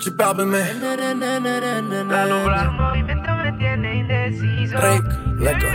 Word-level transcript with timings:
Chipápeme. 0.00 0.62
La 2.08 2.26
nublar 2.26 2.70
movimiento 2.72 3.30
me 3.36 3.52
tiene 3.58 3.96
indeciso. 3.98 4.78
Rick, 4.78 5.04
leco. 5.40 5.66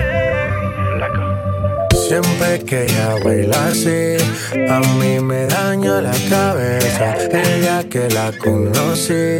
Siempre 2.07 2.63
que 2.63 2.83
ella 2.83 3.15
baila 3.23 3.67
así, 3.67 4.17
a 4.69 4.79
mí 4.99 5.19
me 5.19 5.45
daña 5.47 6.01
la 6.01 6.13
cabeza. 6.29 7.15
El 7.15 7.61
día 7.61 7.89
que 7.89 8.09
la 8.09 8.31
conocí, 8.37 9.39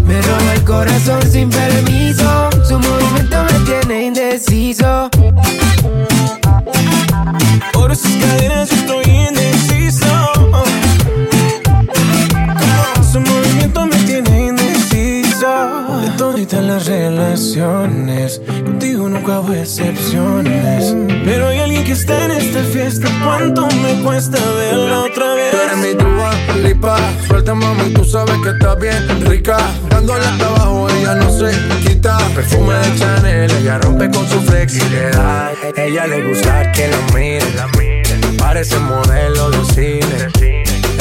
Roba 0.21 0.53
el 0.53 0.63
corazón 0.63 1.21
sin 1.31 1.49
permiso. 1.49 2.49
Su 2.67 2.79
movimiento 2.79 3.37
me 3.43 3.59
tiene 3.65 4.05
indeciso. 4.05 5.09
Por 7.73 7.91
esas 7.91 8.11
cadenas 8.17 8.69
yo 8.69 8.75
estoy 8.75 9.03
indeciso. 9.05 10.20
Toditas 16.41 16.63
las 16.63 16.87
relaciones, 16.87 18.41
contigo 18.47 19.07
nunca 19.09 19.41
hubo 19.41 19.53
excepciones. 19.53 20.95
Pero 21.23 21.47
hay 21.49 21.59
alguien 21.59 21.83
que 21.83 21.91
está 21.91 22.25
en 22.25 22.31
esta 22.31 22.63
fiesta. 22.63 23.07
¿Cuánto 23.23 23.67
me 23.67 24.01
cuesta 24.03 24.39
verla 24.53 25.01
otra 25.01 25.35
vez? 25.35 25.51
Tú 25.51 25.57
eres 25.57 25.77
mi 25.77 25.93
Dua 25.93 26.31
Lipa, 26.63 26.97
suelta 27.27 27.53
mami, 27.53 27.93
tú 27.93 28.03
sabes 28.03 28.35
que 28.43 28.49
está 28.49 28.75
bien 28.75 29.25
rica. 29.27 29.57
Dándole 29.89 30.25
hasta 30.25 30.47
abajo, 30.47 30.89
ella 30.89 31.15
no 31.15 31.29
se 31.29 31.51
quita. 31.87 32.17
Perfume 32.33 32.73
de 32.73 32.95
Chanel, 32.97 33.51
ella 33.51 33.77
rompe 33.79 34.09
con 34.09 34.27
su 34.27 34.41
flexibilidad. 34.41 35.51
Ella 35.75 36.07
le 36.07 36.27
gusta 36.27 36.71
que 36.71 36.87
la 36.87 36.97
miren, 37.13 38.37
parece 38.37 38.79
modelo 38.79 39.51
de 39.51 39.65
cine. 39.73 40.60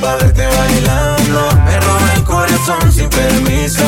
para 0.00 0.16
verte 0.16 0.46
bailando. 0.46 1.48
Me 1.64 1.80
roba 1.80 2.12
el 2.14 2.24
corazón 2.24 2.92
sin 2.92 3.08
permiso. 3.08 3.84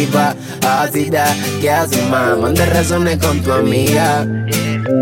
Activa, 0.00 0.34
ácida. 0.66 1.24
¿Qué 1.60 1.70
haces, 1.70 2.08
más? 2.08 2.38
Manda 2.38 2.64
razones 2.66 3.18
con 3.18 3.40
tu 3.40 3.52
amiga. 3.52 4.26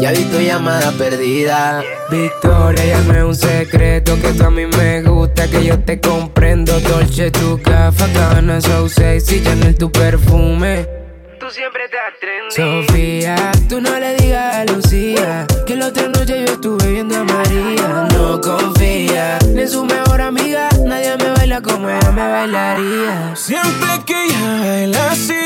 Ya 0.00 0.12
vi 0.12 0.24
tu 0.24 0.40
llamada 0.40 0.92
perdida. 0.92 1.82
Victoria, 2.10 2.84
ya 2.84 3.00
no 3.02 3.14
es 3.14 3.24
un 3.24 3.34
secreto 3.34 4.18
que 4.20 4.32
tú 4.32 4.44
a 4.44 4.50
mí 4.50 4.66
me 4.66 5.02
gusta, 5.02 5.46
que 5.48 5.64
yo 5.64 5.78
te 5.78 6.00
comprendo. 6.00 6.78
Dolce, 6.80 7.30
tu 7.30 7.60
gafa, 7.62 8.06
cabana, 8.12 8.60
so 8.60 8.88
sexy, 8.88 9.42
Chanel, 9.42 9.76
tu 9.76 9.90
perfume. 9.90 10.97
Tú 11.48 11.54
siempre 11.54 11.86
estás 11.86 12.12
trendy. 12.20 12.86
Sofía, 12.86 13.52
tú 13.70 13.80
no 13.80 13.98
le 13.98 14.16
digas 14.16 14.54
a 14.54 14.64
Lucía 14.66 15.46
que 15.66 15.76
la 15.76 15.86
otra 15.86 16.06
noche 16.06 16.44
yo 16.44 16.52
estuve 16.52 16.92
viendo 16.92 17.16
a 17.16 17.24
María. 17.24 18.06
No 18.12 18.38
confía 18.38 19.38
ni 19.54 19.62
en 19.62 19.70
su 19.70 19.82
mejor 19.86 20.20
amiga, 20.20 20.68
nadie 20.84 21.16
me 21.16 21.30
baila 21.30 21.62
como 21.62 21.88
ella 21.88 22.10
me 22.10 22.30
bailaría. 22.30 23.34
Siempre 23.34 23.88
que 24.04 24.26
ella 24.26 24.60
baila 24.60 25.10
así, 25.10 25.40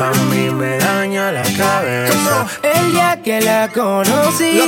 a 0.00 0.10
mí 0.24 0.50
me 0.50 0.76
daña 0.78 1.30
la 1.30 1.44
cabeza. 1.56 2.46
El 2.64 2.90
día 2.90 3.22
que 3.22 3.40
la 3.40 3.68
conocí, 3.68 4.60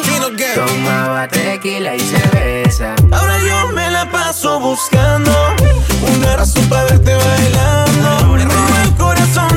tomaba 0.54 1.26
tequila 1.26 1.97
y 1.97 2.00
cerveza. 2.00 2.94
Ahora 3.10 3.38
yo 3.41 3.72
me 3.72 3.91
la 3.91 4.09
paso 4.09 4.60
buscando 4.60 5.32
una 6.16 6.36
razón 6.36 6.64
para 6.69 6.84
verte 6.84 7.16
bailando. 7.16 8.79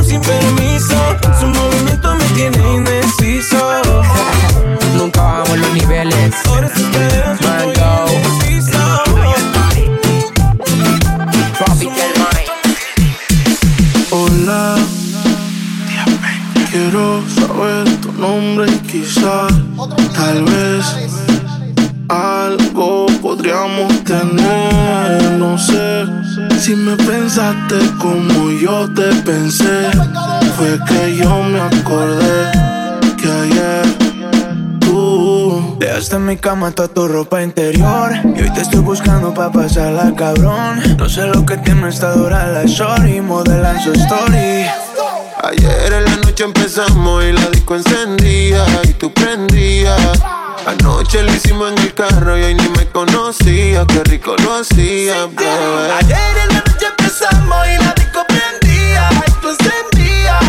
Sin 0.04 0.22
permiso. 0.22 0.96
Su 1.40 1.48
movimiento 1.48 2.16
me 2.16 2.26
tiene 2.36 2.76
indeciso. 2.76 3.82
Nunca 4.98 5.22
bajamos 5.22 5.58
los 5.60 5.74
niveles. 5.74 6.36
Mango. 7.42 8.06
indeciso. 8.14 9.04
Tropical 11.58 12.14
mind. 12.20 12.52
Hola, 14.12 14.76
quiero 16.72 17.24
saber 17.30 18.02
tu 18.02 18.12
nombre 18.14 18.72
y 18.72 18.80
quizás, 18.80 19.54
tal 20.14 20.44
vez, 20.44 20.86
algo 22.10 23.08
podríamos 23.22 24.04
tener. 24.04 25.32
No 25.38 25.58
sé 25.58 26.06
si 26.60 26.76
me 26.76 26.96
pensaste 26.98 27.76
como 28.00 28.52
yo 28.52 28.92
te 28.94 29.14
pensé. 29.24 29.90
Fue 30.58 30.80
que 30.88 31.16
yo 31.18 31.44
me 31.44 31.60
acordé 31.60 32.52
que 33.18 33.28
ayer 33.28 33.86
tú 34.80 35.76
Dejaste 35.80 36.18
en 36.18 36.26
mi 36.26 36.38
cama 36.38 36.72
toda 36.72 36.90
tu 36.90 37.08
ropa 37.08 37.42
interior 37.42 38.12
Y 38.24 38.42
hoy 38.42 38.50
te 38.54 38.62
estoy 38.62 38.82
buscando 38.82 39.34
pa' 39.34 39.52
pasarla 39.52 40.14
cabrón 40.16 40.80
No 40.98 41.10
sé 41.10 41.26
lo 41.26 41.44
que 41.46 41.58
tiene 41.58 41.90
esta 41.90 42.14
dura 42.14 42.48
la 42.48 42.66
shorty 42.66 43.20
Modelan 43.22 43.82
su 43.82 43.94
story 43.94 44.66
Ayer 45.44 45.94
en 45.94 46.06
la 46.06 46.16
noche 46.18 46.44
empezamos 46.44 47.24
y 47.26 47.34
la 47.34 47.50
disco 47.50 47.76
encendía 47.76 48.66
y 48.84 48.94
tú 48.94 49.14
prendías. 49.14 50.20
Anoche 50.66 51.22
lo 51.24 51.34
hicimos 51.34 51.72
en 51.74 51.78
el 51.80 51.94
carro 51.94 52.38
y 52.38 52.44
hoy 52.44 52.56
ni 52.56 52.70
me 52.70 52.88
conocía, 52.88 53.86
qué 53.86 54.04
rico 54.06 54.36
lo 54.44 54.56
hacía, 54.56 55.26
bebé. 55.26 55.92
Ayer 56.00 56.38
en 56.44 56.56
la 56.56 56.64
noche 56.66 56.86
empezamos 56.88 57.68
y 57.68 57.84
la 57.84 57.94
disco 57.94 58.22
prendía. 58.28 59.10
Y 59.28 59.32
tú 59.42 59.50
encendías 59.50 60.44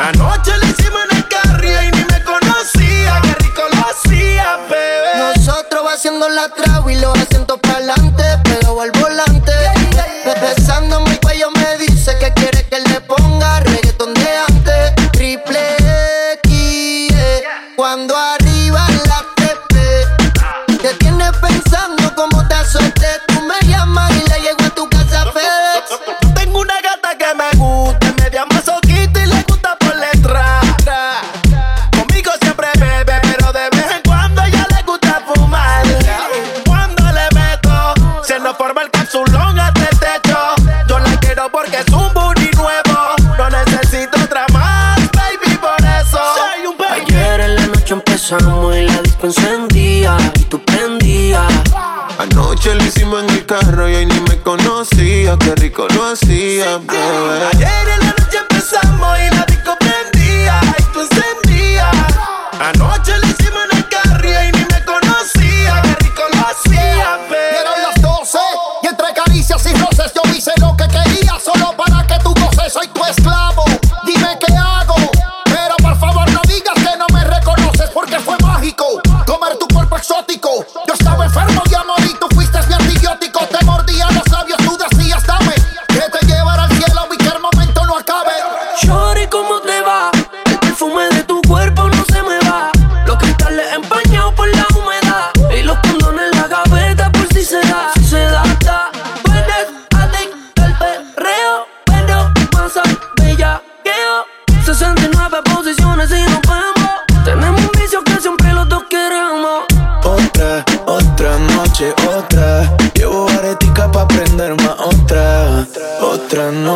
Anoche 0.00 0.50
lo 0.58 0.66
hicimos 0.66 1.00
en 1.08 1.16
el 1.18 1.28
carro 1.28 1.64
y 1.64 1.72
hoy 1.72 1.86
ni 1.92 2.04
me 2.04 2.24
conocía. 2.24 3.20
Qué 3.22 3.34
rico 3.44 3.62
lo 3.72 3.86
hacía, 3.86 4.56
bebé. 4.68 5.34
Nosotros 5.36 5.86
va 5.86 5.92
haciendo 5.92 6.28
la 6.28 6.48
trago 6.48 6.90
y 6.90 6.96
los 6.96 7.16
asientos 7.16 7.43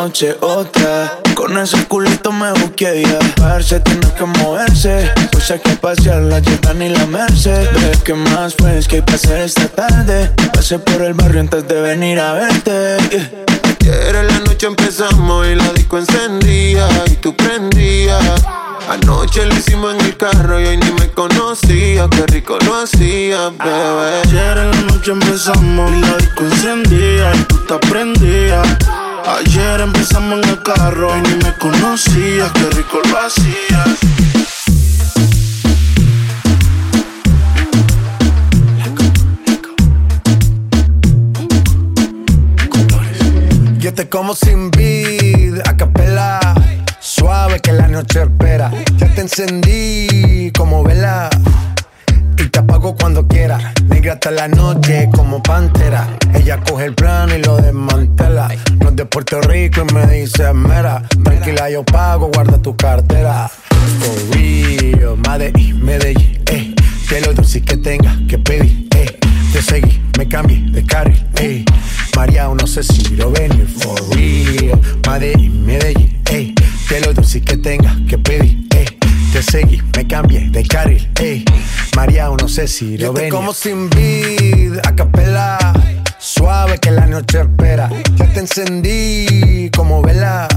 noche, 0.09 0.35
otra. 0.41 1.21
Con 1.35 1.59
ese 1.59 1.85
culito 1.85 2.33
me 2.33 2.51
busqué 2.53 3.03
ya. 3.03 3.19
Parce, 3.37 3.79
tiene 3.81 4.09
que 4.17 4.25
moverse. 4.25 5.13
Pues 5.31 5.51
hay 5.51 5.59
que 5.59 5.73
pasear 5.77 6.23
la 6.23 6.41
Jetta 6.41 6.73
ni 6.73 6.89
la 6.89 7.05
Merced. 7.07 7.69
Ve 7.75 7.93
que 8.05 8.15
más 8.15 8.55
pues 8.55 8.89
que 8.89 8.97
hay 8.97 9.03
que 9.03 9.15
hacer 9.15 9.43
esta 9.43 9.69
tarde. 9.69 10.31
Pasé 10.55 10.79
por 10.79 11.03
el 11.03 11.13
barrio 11.13 11.41
antes 11.41 11.69
de 11.69 11.81
venir 11.83 12.19
a 12.21 12.33
verte. 12.33 12.97
yeah. 13.11 13.93
Ayer 13.93 14.17
en 14.17 14.27
la 14.29 14.39
noche 14.41 14.67
empezamos 14.67 15.47
y 15.47 15.55
la 15.55 15.73
disco 15.75 15.99
encendía 15.99 16.89
y 17.07 17.17
tú 17.17 17.37
prendías. 17.37 18.43
Anoche 18.89 19.45
lo 19.45 19.55
hicimos 19.55 19.95
en 19.95 20.01
el 20.07 20.17
carro 20.17 20.59
y 20.59 20.69
ahí 20.69 20.77
ni 20.79 20.91
me 20.93 21.11
conocía, 21.11 22.09
qué 22.11 22.27
rico 22.29 22.57
lo 22.65 22.77
hacía, 22.77 23.51
bebé. 23.51 24.23
Ayer 24.25 24.59
en 24.59 24.71
la 24.71 24.81
noche 24.91 25.13
empezamos 25.13 25.93
y 25.93 26.01
la 26.01 26.17
disco 26.17 26.45
encendía 26.45 27.35
y 27.35 27.43
tú 27.45 27.59
te 27.67 27.79
prendías. 27.89 29.08
Ayer 29.37 29.83
empezamos 29.83 30.43
en 30.43 30.49
el 30.49 30.63
carro 30.63 31.15
y 31.19 31.21
ni 31.21 31.35
me 31.45 31.55
conocías, 31.59 32.51
qué 32.53 32.71
rico 32.71 32.99
lo 33.11 33.19
hacías. 33.19 33.99
Yo 43.79 43.93
te 43.93 44.09
como 44.09 44.35
sin 44.35 44.71
vid, 44.71 45.59
a 45.67 45.77
capela. 45.77 46.41
Suave 46.99 47.61
que 47.61 47.73
la 47.73 47.87
noche 47.87 48.23
espera. 48.23 48.71
Ya 48.97 49.15
te 49.15 49.21
encendí 49.21 50.51
como 50.57 50.83
vela. 50.83 51.29
Y 52.39 52.49
te 52.49 52.59
apago 52.59 52.95
cuando 52.97 53.27
quiera. 53.27 53.73
Negra 53.89 54.15
hasta 54.15 54.31
la 54.31 54.49
noche 54.49 55.09
como 55.13 55.43
pantera. 55.43 56.07
Ella 56.35 56.61
coge 56.61 56.87
el 56.87 56.95
plano 56.95 57.35
y 57.35 57.43
lo 57.43 57.57
desmantela. 57.57 58.49
No 58.81 58.91
es 58.91 58.97
de 58.97 59.05
Puerto 59.07 59.41
Rico 59.41 59.85
y 59.89 59.95
me 59.95 60.07
dice 60.07 60.53
mera. 60.53 61.03
Tranquila, 61.25 61.69
yo 61.71 61.85
pago, 61.85 62.31
guarda 62.33 62.59
tu 62.59 62.77
cartera. 62.77 63.51
For 64.01 64.37
real, 64.37 65.17
Medellín, 65.17 65.85
Medellín, 65.85 66.43
eh. 66.47 66.75
Que 67.09 67.21
lo 67.23 67.33
dulce 67.33 67.63
que 67.63 67.77
tenga 67.77 68.17
que 68.29 68.39
pedir, 68.39 68.89
eh. 68.95 69.19
Te 69.53 69.63
seguí, 69.63 70.01
me 70.17 70.29
cambié 70.29 70.61
de 70.71 70.85
carril, 70.85 71.27
eh. 71.37 71.65
María, 72.15 72.49
no 72.49 72.67
sé 72.67 72.83
si 72.83 73.17
lo 73.17 73.31
venir, 73.31 73.67
for 73.67 73.99
real. 74.11 74.81
Medellín, 75.09 75.65
Medellín, 75.65 76.23
eh. 76.31 76.55
Que 76.89 77.01
lo 77.01 77.15
dulce 77.15 77.41
que 77.41 77.57
tenga 77.57 77.97
que 78.09 78.19
pedir, 78.19 78.69
eh. 78.75 78.98
Te 79.33 79.43
seguí, 79.43 79.83
me 79.95 80.07
cambié 80.07 80.49
de 80.49 80.67
carril, 80.67 81.11
ey. 81.21 81.45
María, 81.95 82.29
no 82.41 82.49
sé 82.49 82.67
si 82.67 82.97
lo 82.97 83.13
ven. 83.13 83.29
como 83.31 83.53
sin 83.53 83.91
vid, 83.91 84.79
a 84.85 84.95
capela. 84.95 85.59
Suave 86.19 86.79
que 86.79 86.91
la 86.91 87.07
noche 87.07 87.41
espera. 87.41 87.91
Ya 88.17 88.27
te 88.33 88.41
encendí 88.41 89.71
como 89.77 90.03
vela. 90.03 90.49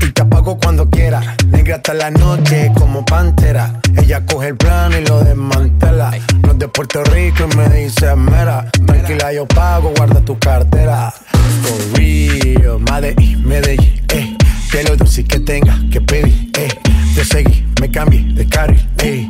Y 0.00 0.10
te 0.10 0.22
apago 0.22 0.58
cuando 0.58 0.88
quiera. 0.90 1.36
Negra 1.48 1.76
hasta 1.76 1.94
la 1.94 2.10
noche 2.10 2.70
como 2.76 3.04
pantera. 3.04 3.80
Ella 3.96 4.24
coge 4.26 4.48
el 4.48 4.56
plano 4.56 4.98
y 4.98 5.04
lo 5.06 5.24
desmantela. 5.24 6.10
No 6.42 6.52
es 6.52 6.58
de 6.58 6.68
Puerto 6.68 7.02
Rico 7.04 7.48
y 7.50 7.56
me 7.56 7.68
dice 7.70 8.14
mera. 8.16 8.70
Tranquila, 8.86 9.32
yo 9.32 9.46
pago, 9.46 9.92
guarda 9.96 10.20
tu 10.20 10.38
cartera. 10.38 11.12
For 11.62 11.98
real, 11.98 12.78
Medellín, 12.80 13.46
Medellín, 13.46 14.04
eh. 14.10 14.36
Que 14.72 14.82
lo 14.84 14.96
dulce 14.96 15.22
que 15.22 15.38
tenga 15.38 15.78
que 15.90 16.00
pedir, 16.00 16.50
eh. 16.58 16.68
Te 17.14 17.24
seguí, 17.26 17.66
me 17.78 17.90
cambié 17.90 18.24
de 18.32 18.46
carril, 18.48 18.88
eh. 18.98 19.28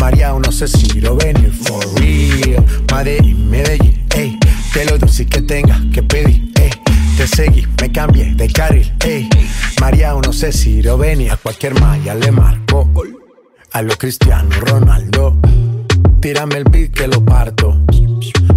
María, 0.00 0.32
no 0.32 0.52
sé 0.52 0.68
si 0.68 1.00
lo 1.00 1.16
venir, 1.16 1.52
for 1.52 1.84
real. 1.96 2.64
Medellín, 2.92 3.50
Medellín, 3.50 4.06
eh. 4.14 4.38
Que 4.72 4.84
lo 4.84 4.96
dulce 4.96 5.26
que 5.26 5.42
tenga 5.42 5.80
que 5.92 6.00
pedir, 6.04 6.52
eh. 6.60 6.70
Te 7.16 7.26
seguí, 7.26 7.66
me 7.80 7.90
cambié 7.90 8.36
de 8.36 8.46
carril, 8.52 8.92
ey. 9.04 9.28
María, 9.80 10.14
no 10.14 10.32
sé 10.32 10.52
si 10.52 10.80
lo 10.80 10.96
venía. 10.96 11.32
A 11.32 11.36
cualquier 11.38 11.78
malla 11.80 12.14
le 12.14 12.30
marco. 12.30 12.88
A 13.72 13.82
lo 13.82 13.96
Cristiano 13.96 14.48
Ronaldo. 14.60 15.36
Tírame 16.20 16.58
el 16.58 16.64
beat 16.64 16.92
que 16.92 17.08
lo 17.08 17.24
parto. 17.24 17.84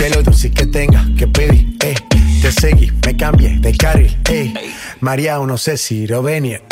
Que 0.00 0.08
lo 0.08 0.22
dulce 0.22 0.50
que 0.50 0.64
tenga 0.64 1.04
que 1.14 1.28
pedir, 1.28 1.76
eh. 1.84 1.94
Te 2.40 2.50
seguí, 2.50 2.90
me 3.04 3.14
cambié 3.14 3.58
de 3.58 3.76
carril, 3.76 4.16
eh. 4.30 4.50
María, 5.00 5.36
no 5.36 5.58
sé 5.58 5.76
si 5.76 6.06
lo 6.06 6.22
venir. 6.22 6.62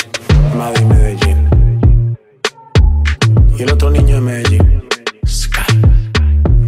Madrid, 0.56 0.86
Medellín. 0.86 2.16
Y 3.58 3.62
el 3.62 3.70
otro 3.70 3.90
niño 3.90 4.14
de 4.14 4.20
Medellín. 4.22 4.82
Sky, 5.26 5.60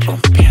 rompiendo. 0.04 0.49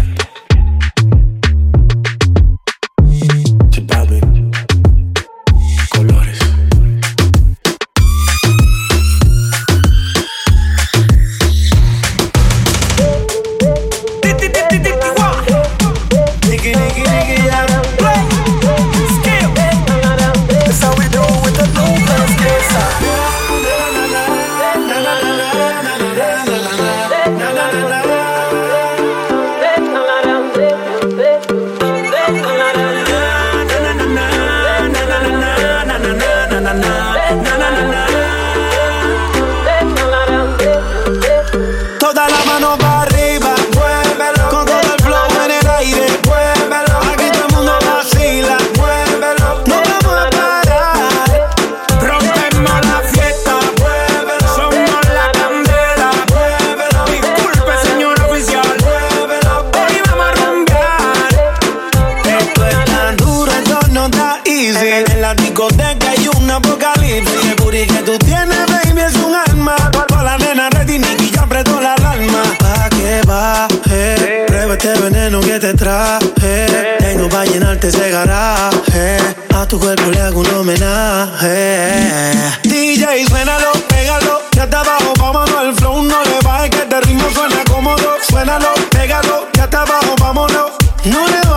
este 74.81 75.01
veneno 75.01 75.41
que 75.41 75.59
te 75.59 75.73
traje. 75.73 76.65
Tengo 76.99 77.27
para 77.27 77.45
llenarte 77.45 77.89
ese 77.89 78.09
garaje. 78.11 79.17
A 79.53 79.65
tu 79.67 79.77
cuerpo 79.77 80.09
le 80.09 80.21
hago 80.21 80.39
un 80.39 80.53
homenaje. 80.55 82.33
DJ, 82.63 83.27
suénalo, 83.27 83.73
pégalo. 83.89 84.41
Ya 84.53 84.63
está 84.63 84.79
abajo, 84.79 85.13
vámonos 85.19 85.55
al 85.55 85.75
flow. 85.75 86.01
No 86.03 86.23
le 86.23 86.39
bajes 86.43 86.69
que 86.69 86.77
este 86.77 87.01
ritmo 87.01 87.29
suena 87.33 87.61
cómodo. 87.69 88.15
Suénalo, 88.29 88.73
pégalo. 88.89 89.49
Ya 89.53 89.65
está 89.65 89.81
abajo, 89.81 90.15
vámonos. 90.17 90.71
No 91.03 91.27
le 91.27 91.48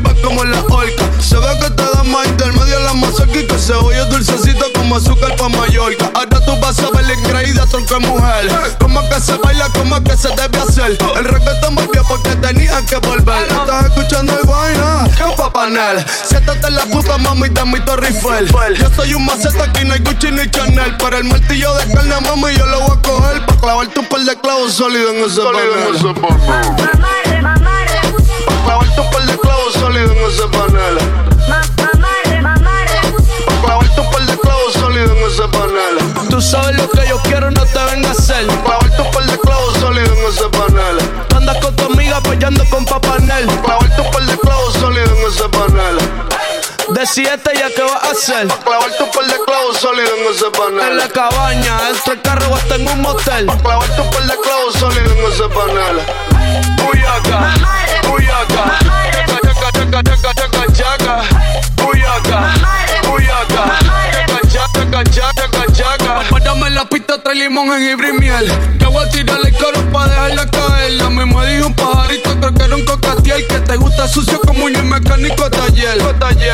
arriba 0.00 0.22
como 0.22 0.44
la 0.44 0.62
horca. 0.62 1.04
Se 1.20 1.36
ve 1.36 1.58
que 1.60 1.70
te 1.70 1.82
da 1.82 2.02
más 2.04 2.26
intermedio 2.26 2.80
la 2.80 2.94
mazorca 2.94 3.38
y 3.38 3.46
que 3.46 3.58
se 3.58 3.74
oye 3.74 4.04
dulcecito 4.06 4.66
como 4.74 4.96
azúcar 4.96 5.36
pa' 5.36 5.48
Mallorca. 5.48 6.10
Ahora 6.14 6.44
tú 6.44 6.58
vas 6.60 6.78
a 6.80 6.90
ver 6.90 7.06
la 7.06 7.14
increída 7.14 7.66
tronca 7.66 7.98
mujer. 7.98 8.76
Como 8.78 9.00
que 9.08 9.20
se 9.20 9.34
baila, 9.36 9.68
como 9.70 10.02
que 10.02 10.16
se 10.16 10.28
debe 10.28 10.58
hacer. 10.58 10.98
El 11.16 11.24
reggaetón 11.24 11.74
volvió 11.74 12.02
porque 12.08 12.30
tenían 12.36 12.84
que 12.86 12.96
volver. 12.96 13.42
Estás 13.48 13.86
escuchando 13.86 14.38
el 14.38 14.46
vaina, 14.46 15.08
que 15.16 15.24
un 15.24 15.36
papanel. 15.36 16.04
Siéntate 16.24 16.66
en 16.66 16.74
la 16.74 16.84
puta 16.86 17.18
mami, 17.18 17.48
dame 17.50 17.78
mi 17.78 17.84
torre 17.84 18.08
Eiffel. 18.08 18.76
Yo 18.76 18.90
soy 18.96 19.14
un 19.14 19.24
maceta, 19.24 19.64
aquí 19.64 19.84
no 19.84 19.94
hay 19.94 20.00
Gucci 20.00 20.30
ni 20.30 20.50
Chanel. 20.50 20.96
Para 20.96 21.18
el 21.18 21.24
martillo 21.24 21.74
de 21.74 21.92
carne, 21.92 22.14
mami, 22.22 22.56
yo 22.56 22.66
lo 22.66 22.80
voy 22.80 22.96
a 22.96 23.02
coger. 23.02 23.46
Pa' 23.46 23.56
clavarte 23.56 24.00
un 24.00 24.06
par 24.06 24.20
de 24.20 24.36
clavos 24.40 24.72
sólidos 24.72 25.14
en 25.14 25.24
ese 25.24 25.40
panel. 25.40 26.14
Mamarre, 26.46 27.42
mamarre. 27.42 28.00
Pa' 28.46 28.64
clavarte 28.64 29.00
un 29.00 29.10
par 29.10 29.26
de 29.26 29.38
clavos 29.38 29.59
sólidos 29.80 30.16
en 30.16 30.24
ese 30.30 30.46
panel. 30.48 30.98
Pa' 33.46 33.64
clavarte 33.64 34.00
un 34.00 34.10
par 34.10 34.26
de 34.26 34.38
clavos 34.38 34.72
sólidos 34.74 35.10
en 35.16 35.24
ese 35.26 35.48
panel. 35.48 36.28
Tú 36.28 36.40
sabes 36.40 36.76
lo 36.76 36.88
que 36.90 37.08
yo 37.08 37.18
quiero, 37.22 37.50
no 37.50 37.64
te 37.64 37.78
vengas 37.90 38.18
a 38.18 38.22
hacer. 38.22 38.46
Pa' 38.46 38.78
clavarte 38.78 39.02
un 39.02 39.10
par 39.10 39.24
de 39.24 39.38
clavos 39.38 39.74
sólidos 39.78 40.18
en 40.18 40.24
ese 40.26 40.48
panel. 40.50 40.98
Tú 41.28 41.36
andas 41.36 41.56
con 41.58 41.76
tu 41.76 41.84
amiga 41.86 42.18
apoyando 42.18 42.64
con 42.68 42.84
papanel. 42.84 43.46
Pa' 43.46 43.78
clavarte 43.78 44.00
un 44.02 44.10
par 44.10 44.22
de 44.22 44.38
clavos 44.38 44.74
sólidos 44.74 45.10
en 45.10 45.26
ese 45.32 45.48
panel. 45.48 45.98
Decídete 46.90 47.50
ya 47.54 47.68
qué 47.74 47.82
vas 47.82 48.04
a 48.04 48.10
hacer. 48.10 48.48
Pa' 48.48 48.78
un 48.78 49.10
par 49.10 49.24
de 49.24 49.44
clavos 49.46 49.78
sólidos 49.78 50.12
en 50.18 50.34
ese 50.34 50.50
panel. 50.50 50.90
En 50.90 50.96
la 50.98 51.08
cabaña, 51.08 51.82
dentro 51.84 52.12
del 52.12 52.22
carro 52.22 52.46
o 52.50 52.54
hasta 52.56 52.74
en 52.74 52.88
un 52.88 53.00
motel. 53.00 53.46
Pa' 53.46 53.78
un 53.78 54.10
par 54.10 54.26
de 54.26 54.36
clavos 54.44 54.74
sólidos 54.74 55.12
en 55.12 55.32
ese 55.32 55.48
panel. 55.48 55.96
Uyaca, 56.90 57.54
uyaca, 58.12 58.78
chaca, 59.26 59.49
Jaga, 59.90 60.02
jaga, 60.06 60.32
jaga, 60.38 60.62
jaga, 60.72 61.14
booyaka, 61.76 62.38
booyaka, 63.02 63.62
jaga, 64.46 65.02
jaga 65.02 65.02
jaga, 65.10 65.66
jaga. 65.74 65.99
Párame 66.30 66.70
la 66.70 66.84
pista, 66.88 67.22
trae 67.22 67.34
limón, 67.34 67.68
jengibre 67.68 68.10
y 68.10 68.12
miel. 68.12 68.52
Yo 68.78 68.90
voy 68.90 69.04
a 69.04 69.10
tirarle 69.10 69.48
el 69.48 69.56
coro 69.56 69.80
pa' 69.92 70.06
dejarla 70.06 70.46
caer. 70.46 70.92
La 70.92 71.10
misma 71.10 71.44
dijo 71.44 71.66
un 71.66 71.74
pajarito, 71.74 72.38
creo 72.40 72.54
que 72.54 72.62
era 72.62 72.76
un 72.76 72.84
cocatiel. 72.84 73.46
Que 73.48 73.60
te 73.60 73.76
gusta 73.76 74.08
sucio 74.08 74.40
como 74.40 74.64
un 74.64 74.88
mecánico 74.88 75.44
de 75.44 75.50
taller. 75.50 75.98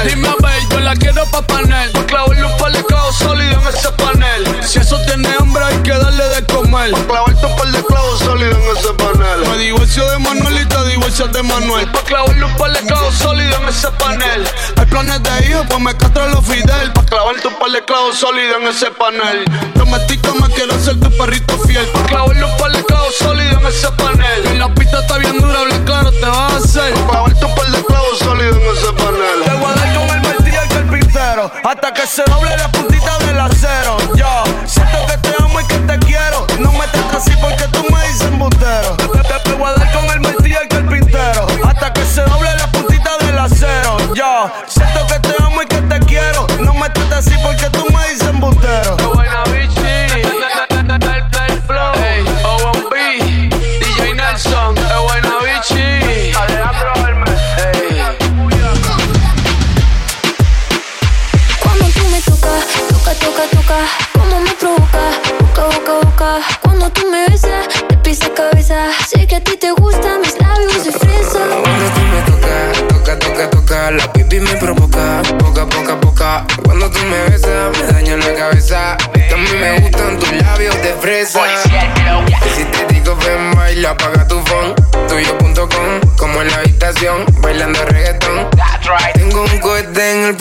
Dime 0.07 0.29
a 0.29 0.35
ver, 0.43 0.63
yo 0.71 0.81
la 0.81 0.95
quiero 0.97 1.25
pa' 1.27 1.43
panel. 1.43 1.91
Pa' 1.93 2.07
clavarle 2.07 2.45
un 2.45 2.57
par 2.57 2.73
de 2.73 2.85
clavos 2.85 3.17
sólidos 3.17 3.63
en 3.63 3.75
ese 3.75 3.93
panel. 3.93 4.65
Si 4.65 4.79
eso 4.79 4.99
tiene 5.07 5.29
hambre, 5.39 5.63
hay 5.65 5.77
que 5.83 5.91
darle 5.91 6.25
de 6.29 6.45
comer. 6.47 6.93
Pa' 6.93 7.07
clavarte 7.07 7.47
un 7.47 7.57
par 7.57 7.69
de 7.69 7.85
clavos 7.85 8.19
sólidos 8.21 8.57
en 8.57 8.77
ese 8.77 8.93
panel. 8.95 9.49
Me 9.51 9.59
divorcio 9.59 10.11
de 10.11 10.19
Manuel 10.19 10.61
y 10.63 10.65
te 10.67 10.85
divorcias 10.89 11.33
de 11.33 11.43
Manuel. 11.43 11.91
Pa' 11.91 12.03
clavarle 12.03 12.45
un 12.45 12.57
par 12.57 12.73
de 12.73 12.81
clavos 12.87 13.15
sólidos 13.15 13.61
en 13.61 13.69
ese 13.69 13.89
panel. 13.99 14.49
Hay 14.77 14.87
planes 14.87 15.23
de 15.23 15.49
hijo, 15.49 15.65
pues 15.69 15.81
me 15.81 15.97
castro 15.97 16.29
los 16.29 16.47
Fidel. 16.47 16.93
Pa' 16.93 17.05
clavarte 17.05 17.49
un 17.49 17.59
par 17.59 17.71
de 17.71 17.85
clavos 17.85 18.19
sólidos 18.19 18.57
en 18.61 18.69
ese 18.69 18.91
panel. 18.93 19.45
Prometico 19.75 20.35
me 20.35 20.49
quiero 20.55 20.79
ser 20.81 20.99
tu 21.01 21.11
perrito 21.17 21.59
fiel. 21.67 21.87
Pa' 21.93 22.03
clavarle 22.05 22.45
un 22.45 22.57
par 22.57 22.73
de 22.73 22.85
clavos 22.85 23.15
sólidos 23.17 23.61
en 23.61 23.67
ese 23.67 23.91
panel. 23.93 24.47
Y 24.55 24.59
la 24.59 24.73
pista 24.75 25.01
está 25.01 25.19
bien 25.19 25.39
dura, 25.41 25.61
habla 25.61 25.85
claro, 25.85 26.11
te 26.13 26.27
vas 26.27 26.53
a 26.53 26.57
hacer. 26.57 26.95
Pa' 26.95 27.11
clavarte 27.11 27.45
un 27.45 27.55
par 27.55 27.67
de 27.67 27.85
clavos 27.85 28.19
sólidos 28.19 28.57
en 28.57 28.77
ese 28.77 28.93
panel. 28.93 29.43
Te 29.45 29.53
voy 29.55 29.71
a 29.71 29.75
dar 29.75 29.95
con 29.95 30.17
el 30.17 30.23
martillo 30.23 30.53
y 30.53 30.63
el 30.63 30.69
carpintero. 30.69 31.53
Hasta 31.65 31.93
que 31.93 32.07
se 32.07 32.23
doble 32.25 32.57
la 32.57 32.69
puntita 32.73 33.19
del 33.19 33.39
acero. 33.41 33.97
Yo 34.15 34.45
siento 34.67 34.99
que 35.07 35.17
te 35.19 35.35
amo 35.43 35.61
y 35.61 35.65
que 35.67 35.79
te 35.79 35.99
quiero. 36.07 36.47
No 36.59 36.73
me 36.73 36.87
tratas 36.89 37.17
así 37.27 37.33
porque 37.41 37.65
tú 37.73 37.85
me 37.93 38.07
dices 38.09 38.23
embustero. 38.23 38.97
Te, 38.97 39.19
te- 39.19 39.41
te 39.45 39.53
voy 39.55 39.69
a 39.69 39.75
dar 39.75 39.93
con 39.93 40.05
el 40.11 40.21
martillo 40.21 40.59
y 40.61 40.63
el 40.63 40.69
carpintero. 40.69 41.47
Hasta 41.65 41.93
que 41.93 42.05
se 42.05 42.23
doble 42.23 42.55
la 42.57 42.67
puntita 42.73 43.17
del 43.19 43.39
acero. 43.39 43.97
Yo 44.15 44.51
siento 44.69 45.07
que 45.07 45.16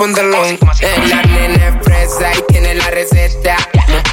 pantalón. 0.05 0.59
En 0.81 1.09
la 1.09 1.21
nena 1.23 1.67
es 1.69 1.83
fresa 1.83 2.31
y 2.37 2.41
tiene 2.53 2.75
la 2.75 2.89
receta. 2.91 3.55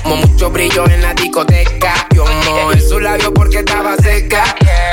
Mo- 0.05 0.17
mo- 0.17 0.27
mucho 0.27 0.49
brillo 0.51 0.87
en 0.89 1.03
la 1.03 1.13
discoteca. 1.13 2.07
Yo 2.15 2.25
mojé 2.25 2.81
su 2.81 2.99
labio 2.99 3.33
porque 3.35 3.59
estaba 3.59 3.95
seca. 3.97 4.43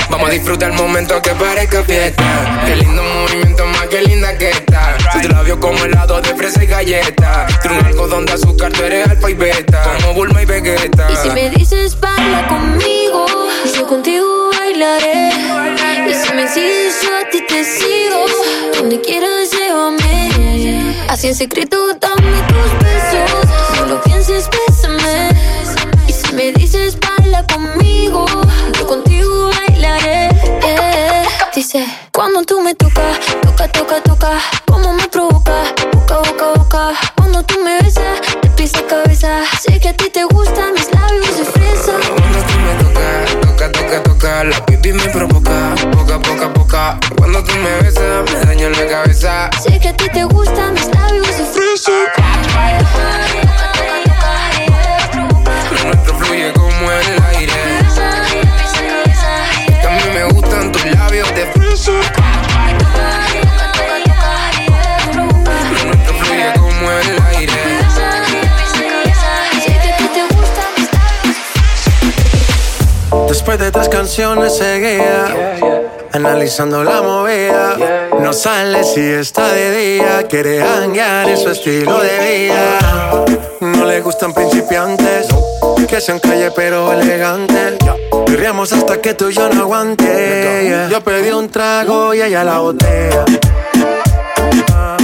Vamos 0.09 0.29
a 0.29 0.33
disfrutar 0.33 0.71
el 0.71 0.75
momento 0.77 1.21
que 1.21 1.29
parezca 1.31 1.83
fiesta. 1.83 2.23
Qué 2.65 2.75
lindo 2.75 3.01
movimiento, 3.01 3.65
más 3.67 3.87
que 3.87 4.01
linda 4.01 4.37
que 4.37 4.49
está. 4.49 4.97
Su 5.21 5.29
labio 5.29 5.57
como 5.59 5.81
helado 5.85 6.19
de 6.21 6.35
fresa 6.35 6.63
y 6.63 6.67
galleta. 6.67 7.47
Tiene 7.61 7.79
un 7.79 7.85
algodón 7.85 8.25
de 8.25 8.33
azúcar, 8.33 8.73
tú 8.73 8.83
eres 8.83 9.07
alfa 9.07 9.29
y 9.29 9.33
beta. 9.35 9.81
Como 10.01 10.13
Bulma 10.15 10.41
y 10.41 10.45
Vegeta. 10.45 11.07
Y 11.11 11.15
si 11.15 11.29
me 11.29 11.49
dices 11.51 11.97
baila 11.99 12.45
conmigo, 12.49 13.25
y 13.63 13.69
si 13.69 13.81
contigo 13.83 14.49
bailaré. 14.59 15.29
Y 16.09 16.13
si 16.13 16.33
me 16.33 16.45
sigues, 16.49 17.01
yo 17.03 17.09
a 17.15 17.29
ti 17.29 17.41
te 17.47 17.63
sigo. 17.63 18.25
Donde 18.77 18.99
quieras, 19.01 19.49
llévame. 19.51 20.18
Así 21.19 21.27
en 21.27 21.35
secreto, 21.35 21.75
dame 21.99 22.31
tus 22.47 22.71
besos. 22.79 23.45
No 23.75 23.87
lo 23.87 24.01
pienses, 24.03 24.49
bésame. 24.49 25.29
Y 26.07 26.13
si 26.13 26.33
me 26.33 26.53
dices, 26.53 26.97
baila 26.97 27.45
conmigo, 27.45 28.25
yo 28.77 28.87
contigo 28.87 29.49
bailaré. 29.49 30.29
Yeah. 30.61 31.27
Dice, 31.53 31.85
cuando 32.13 32.43
tú 32.43 32.61
me 32.61 32.73
tocas, 32.73 33.19
toca, 33.41 33.67
toca, 33.67 34.01
toca, 34.01 34.39
como 34.65 34.93
me 34.93 35.09
provoca, 35.09 35.63
boca, 35.91 36.19
boca, 36.19 36.45
boca. 36.55 36.91
Cuando 37.17 37.43
tú 37.43 37.55
me 37.65 37.81
besas, 37.81 38.21
te 38.41 38.49
pisa 38.51 38.81
cabeza. 38.87 39.41
Sé 39.61 39.77
que 39.77 39.89
a 39.89 39.97
ti 39.97 40.09
te 40.09 40.23
gustan 40.23 40.73
mis 40.73 40.89
labios 40.93 41.37
de 41.37 41.43
fresa. 41.43 41.95
Cuando 42.15 42.39
tú 42.47 42.59
me 42.59 42.73
tocas, 42.81 43.41
toca, 43.41 43.71
toca, 43.73 44.03
toca, 44.03 44.43
la 44.45 44.65
pipi 44.65 44.93
me 44.93 45.09
provoca, 45.09 45.75
poca, 45.91 46.17
poca, 46.21 46.53
poca. 46.53 46.99
Cuando 47.17 47.43
tú 47.43 47.51
me 47.57 47.81
besas, 47.81 48.23
me 48.31 48.39
daño 48.45 48.69
la 48.69 48.87
cabeza. 48.87 49.49
Después 73.29 73.59
de 73.59 73.71
tres 73.71 73.87
canciones 73.89 74.57
seguía 74.57 75.55
Analizando 76.11 76.83
la 76.83 77.03
movida. 77.03 77.77
No 78.19 78.33
sale 78.33 78.83
si 78.83 79.01
está 79.01 79.53
de 79.53 79.77
día 79.77 80.27
Quiere 80.27 80.63
hanguear 80.63 81.29
es 81.29 81.41
su 81.43 81.49
estilo 81.49 81.99
de 81.99 82.47
vida. 82.47 83.25
No 83.61 83.85
le 83.85 84.01
gustan 84.01 84.33
principiantes 84.33 85.27
Que 85.87 86.01
sean 86.01 86.19
calle 86.19 86.49
pero 86.55 86.91
elegantes. 86.91 87.75
Perreamos 88.25 88.73
hasta 88.73 88.99
que 88.99 89.13
tú 89.13 89.29
y 89.29 89.33
yo 89.33 89.47
no 89.49 89.61
aguante. 89.61 90.87
Yo 90.89 91.01
pedí 91.03 91.29
un 91.29 91.49
trago 91.49 92.13
y 92.13 92.21
ella 92.23 92.43
la 92.43 92.59
botella 92.59 93.25
Ah, 94.73 94.97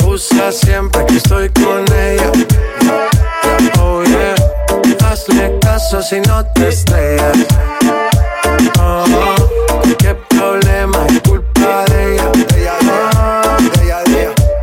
Abusa 0.00 0.50
siempre 0.52 1.04
que 1.06 1.16
estoy 1.16 1.50
con 1.50 1.84
ella 1.92 2.32
Hazle 5.16 5.58
caso 5.60 6.02
si 6.02 6.20
no 6.20 6.44
te 6.54 6.68
estrellas. 6.68 7.38
Oh, 8.78 9.06
qué 9.96 10.14
problema 10.28 11.06
es 11.08 11.20
culpa 11.22 11.84
de 11.86 12.16
ella. 12.16 12.30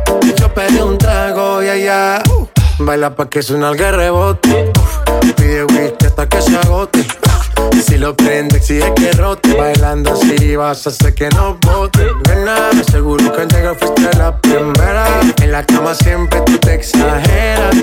Oh, 0.08 0.20
Yo 0.36 0.54
pedí 0.54 0.78
un 0.78 0.96
trago 0.96 1.60
y 1.60 1.70
ella 1.70 2.22
baila 2.78 3.16
pa' 3.16 3.28
que 3.28 3.42
suena 3.42 3.70
el 3.70 3.78
rebote. 3.78 4.72
Pide 5.36 5.64
whisky 5.64 6.06
hasta 6.06 6.28
que 6.28 6.40
se 6.40 6.56
agote. 6.56 7.04
Si 7.84 7.98
lo 7.98 8.14
prende, 8.14 8.58
exige 8.58 8.94
que 8.94 9.10
rote. 9.10 9.56
Bailando 9.56 10.12
así 10.12 10.54
vas 10.54 10.86
a 10.86 10.90
hacer 10.90 11.14
que 11.16 11.30
no 11.30 11.58
bote. 11.62 12.06
Nena, 12.28 12.70
seguro 12.92 13.32
que 13.32 13.42
al 13.42 13.48
llegar 13.48 13.76
fuiste 13.76 14.16
la 14.16 14.40
primera. 14.40 15.04
En 15.42 15.50
la 15.50 15.66
cama 15.66 15.94
siempre 15.96 16.40
tú 16.42 16.56
te 16.58 16.74
exageras. 16.74 17.74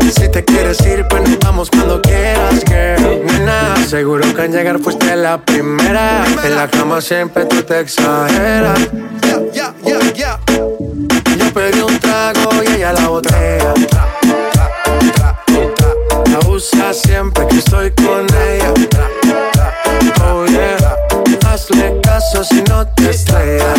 Si 0.00 0.28
te 0.30 0.44
quieres 0.44 0.80
ir, 0.86 1.06
pues 1.08 1.28
nos 1.28 1.38
vamos 1.40 1.70
cuando 1.70 2.00
quieras, 2.00 2.62
girl. 2.66 3.24
Nena, 3.26 3.76
seguro 3.86 4.22
que 4.34 4.42
al 4.42 4.50
llegar 4.50 4.78
fuiste 4.78 5.14
la 5.16 5.44
primera. 5.44 6.24
En 6.44 6.56
la 6.56 6.68
cama 6.68 7.00
siempre 7.00 7.44
tú 7.44 7.62
te 7.62 7.80
exageras. 7.80 8.78
Yo 9.52 9.70
pedí 11.52 11.80
un 11.80 11.98
trago 11.98 12.50
y 12.62 12.76
ella 12.76 12.92
la 12.92 13.08
botella. 13.08 13.74
Abusa 16.40 16.92
siempre 16.92 17.46
que 17.48 17.58
estoy 17.58 17.90
con 17.92 18.26
ella. 18.26 18.72
Oh 20.24 20.46
yeah. 20.46 20.76
Hazle 21.48 22.00
caso 22.02 22.44
si 22.44 22.62
no 22.62 22.86
te 22.88 23.10
estrellas. 23.10 23.78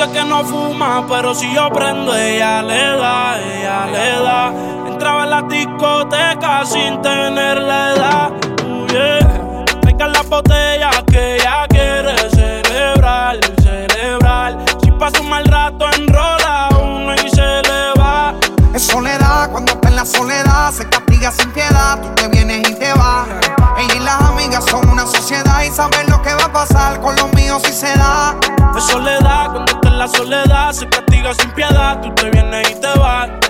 Que 0.00 0.24
no 0.24 0.42
fuma, 0.44 1.04
pero 1.06 1.34
si 1.34 1.54
yo 1.54 1.68
prendo, 1.70 2.16
ella 2.16 2.62
le 2.62 2.96
da, 2.96 3.38
ella 3.38 3.86
le 3.86 4.22
da. 4.22 4.52
Entraba 4.88 5.24
en 5.24 5.30
la 5.30 5.42
discoteca 5.42 6.64
sin 6.64 7.02
tener 7.02 7.60
la 7.60 7.92
edad. 7.92 8.32
Yeah. 8.90 9.64
Traigan 9.82 10.12
la 10.12 10.22
botella 10.22 10.90
que 11.06 11.39
la 20.00 20.06
soledad 20.06 20.72
se 20.72 20.88
castiga 20.88 21.30
sin 21.30 21.50
piedad. 21.50 22.00
Tú 22.00 22.08
te 22.14 22.28
vienes 22.28 22.66
y 22.70 22.74
te 22.74 22.90
vas. 22.94 23.28
Ella 23.76 23.94
y 23.96 24.00
las 24.00 24.18
amigas 24.22 24.64
son 24.64 24.88
una 24.88 25.06
sociedad 25.06 25.62
y 25.62 25.70
saben 25.70 26.08
lo 26.08 26.22
que 26.22 26.32
va 26.32 26.44
a 26.44 26.52
pasar 26.52 26.98
con 27.02 27.14
los 27.16 27.30
míos 27.34 27.60
si 27.66 27.72
se 27.72 27.94
da. 27.98 28.34
Es 28.74 28.84
soledad, 28.84 29.50
cuando 29.50 29.72
está 29.72 29.88
en 29.88 29.98
la 29.98 30.08
soledad 30.08 30.72
se 30.72 30.88
castiga 30.88 31.34
sin 31.34 31.50
piedad. 31.50 32.00
Tú 32.00 32.14
te 32.14 32.30
vienes 32.30 32.70
y 32.70 32.80
te 32.80 32.98
vas. 32.98 33.49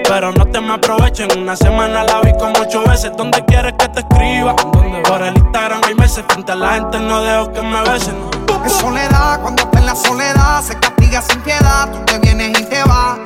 Pero 0.13 0.33
no 0.33 0.45
te 0.45 0.59
me 0.59 0.73
aprovechen. 0.73 1.29
Una 1.39 1.55
semana 1.55 2.03
la 2.03 2.19
vi 2.19 2.33
como 2.33 2.53
ocho 2.59 2.83
veces. 2.83 3.13
¿Dónde 3.15 3.45
quieres 3.45 3.71
que 3.79 3.87
te 3.87 4.01
escriba? 4.01 4.57
Por 5.07 5.21
el 5.21 5.37
Instagram 5.37 5.79
hay 5.87 5.95
meses. 5.95 6.25
Frente 6.27 6.51
a 6.51 6.55
la 6.55 6.73
gente 6.73 6.99
no 6.99 7.21
dejo 7.21 7.53
que 7.53 7.61
me 7.61 7.81
besen. 7.89 8.17
Es 8.65 8.73
soledad, 8.73 9.39
cuando 9.39 9.63
está 9.63 9.79
en 9.79 9.85
la 9.85 9.95
soledad, 9.95 10.61
se 10.63 10.77
castiga 10.77 11.21
sin 11.21 11.39
piedad. 11.39 11.89
Tú 11.93 11.99
te 12.03 12.19
vienes 12.19 12.59
y 12.59 12.65
te 12.65 12.83
vas. 12.83 13.19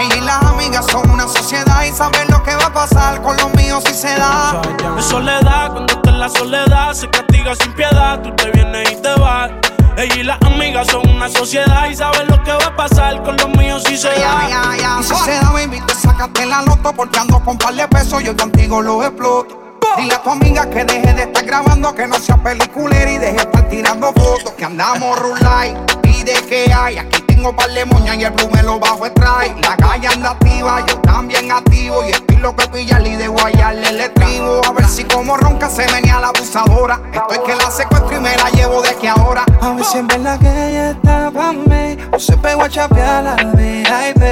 Ella 0.00 0.16
y 0.16 0.20
las 0.22 0.42
amigas 0.42 0.84
son 0.90 1.08
una 1.12 1.28
sociedad 1.28 1.84
y 1.84 1.92
saben 1.92 2.28
lo 2.28 2.42
que 2.42 2.56
va 2.56 2.66
a 2.66 2.72
pasar 2.72 3.22
con 3.22 3.36
los 3.36 3.54
míos 3.54 3.84
si 3.86 3.94
se 3.94 4.08
da. 4.08 4.60
Es 4.98 5.04
soledad, 5.04 5.70
cuando 5.70 5.92
está 5.92 6.10
en 6.10 6.18
la 6.18 6.28
soledad, 6.28 6.92
se 6.92 7.08
castiga 7.08 7.54
sin 7.54 7.72
piedad. 7.74 8.20
Tú 8.20 8.34
te 8.34 8.50
vienes 8.50 8.90
y 8.90 8.96
te 8.96 9.14
vas. 9.14 9.48
Ella 9.96 10.16
y 10.16 10.22
las 10.22 10.40
amigas 10.42 10.86
son 10.88 11.08
una 11.08 11.28
sociedad 11.28 11.88
y 11.88 11.94
saben 11.94 12.26
lo 12.28 12.42
que 12.42 12.52
va 12.52 12.66
a 12.66 12.76
pasar 12.76 13.22
con 13.22 13.36
los 13.36 13.48
míos 13.50 13.82
si 13.86 13.96
se 13.96 14.08
da. 14.08 14.16
Ya, 14.16 14.48
ya, 14.48 14.76
ya. 14.78 14.96
Y 15.00 15.02
si 15.02 15.14
se 15.14 15.32
da, 15.32 15.50
baby, 15.52 15.80
te 15.86 15.94
sacaste 15.94 16.46
la 16.46 16.62
loto 16.62 16.92
porque 16.94 17.18
ando 17.18 17.42
con 17.44 17.58
par 17.58 17.74
de 17.74 17.86
pesos, 17.88 18.22
yo 18.22 18.36
contigo 18.36 18.80
los 18.80 19.04
exploto. 19.04 19.58
Dile 19.96 20.14
a 20.14 20.22
tu 20.22 20.30
amiga 20.30 20.68
que 20.70 20.84
deje 20.84 21.12
de 21.12 21.22
estar 21.24 21.44
grabando, 21.44 21.94
que 21.94 22.06
no 22.06 22.18
sea 22.18 22.42
peliculera 22.42 23.10
y 23.10 23.18
deje 23.18 23.32
de 23.34 23.42
estar 23.42 23.68
tirando 23.68 24.12
fotos. 24.14 24.52
Que 24.52 24.64
andamos 24.64 25.18
rulay 25.18 25.76
y 26.04 26.22
de 26.22 26.32
que 26.48 26.72
hay. 26.72 26.98
Aquí 26.98 27.22
tengo 27.34 27.56
par 27.56 27.70
de 27.70 27.84
moñas 27.86 28.16
y 28.16 28.24
el 28.24 28.30
blue 28.32 28.50
me 28.50 28.62
lo 28.62 28.78
bajo 28.78 29.06
extrae. 29.06 29.54
La 29.62 29.76
calle 29.76 30.08
anda 30.08 30.30
activa, 30.30 30.84
yo 30.86 30.98
también 30.98 31.50
activo. 31.50 32.04
Y 32.06 32.10
estoy 32.10 32.36
lo 32.36 32.54
que 32.54 32.66
pillar 32.68 33.06
y 33.06 33.16
de 33.16 33.28
guayarle 33.28 33.88
el 33.88 34.00
estribo. 34.00 34.60
A 34.66 34.72
ver 34.72 34.86
si 34.86 35.04
como 35.04 35.36
ronca 35.36 35.68
se 35.68 35.86
venía 35.92 36.20
la 36.20 36.28
abusadora. 36.28 37.00
Estoy 37.12 37.38
que 37.46 37.54
la 37.56 37.70
secuestro 37.70 38.16
y 38.16 38.20
me 38.20 38.36
la 38.36 38.50
llevo 38.50 38.82
de 38.82 38.94
que 38.96 39.08
ahora. 39.08 39.44
A 39.60 39.70
ver 39.70 39.84
si 39.84 39.98
en 39.98 40.06
verdad 40.08 40.38
que 40.38 40.48
ella 40.48 40.90
está 40.90 41.30
pa' 41.30 41.52
mí 41.52 41.96
O 42.12 42.18
se 42.18 42.36
pegó 42.36 42.62
a 42.62 42.68
chapear 42.68 43.22
la 43.22 43.36
VIP 43.36 44.22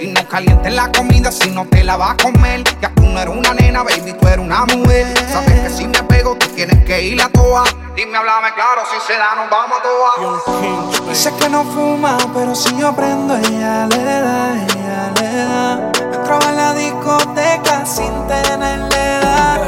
Y 0.00 0.08
no 0.08 0.28
calientes 0.28 0.72
la 0.72 0.92
comida 0.92 1.32
si 1.32 1.50
no 1.50 1.66
te 1.66 1.82
la 1.82 1.96
vas 1.96 2.12
a 2.12 2.16
comer. 2.16 2.62
Ya 2.80 2.90
tú 2.94 3.02
no 3.02 3.18
eres 3.20 3.34
una 3.34 3.52
nena, 3.54 3.82
baby, 3.82 4.12
tú 4.12 4.28
eres 4.28 4.38
una 4.38 4.64
mujer. 4.66 5.06
Sabes 5.30 5.60
que 5.60 5.70
si 5.70 5.86
me 5.88 6.02
pego, 6.04 6.36
tú 6.36 6.46
tienes 6.48 6.84
que 6.84 7.02
ir 7.02 7.20
a 7.20 7.28
toa. 7.28 7.64
Dime, 7.96 8.16
háblame 8.16 8.54
claro, 8.54 8.82
si 8.92 9.12
se 9.12 9.18
da, 9.18 9.34
nos 9.34 9.50
vamos 9.50 9.78
a 9.78 9.82
toa. 9.82 11.08
Dice 11.08 11.32
que 11.40 11.48
no 11.48 11.64
fuma, 11.64 12.16
pero 12.34 12.54
si 12.54 12.76
yo 12.76 12.94
prendo, 12.94 13.36
ella 13.36 13.86
le 13.86 14.04
da, 14.04 14.54
ella 14.54 15.12
le 15.20 15.36
da. 15.44 15.92
Entraba 16.14 16.50
en 16.50 16.56
la 16.56 16.74
discoteca 16.74 17.86
sin 17.86 18.12
tenerle 18.26 19.18
edad. 19.18 19.60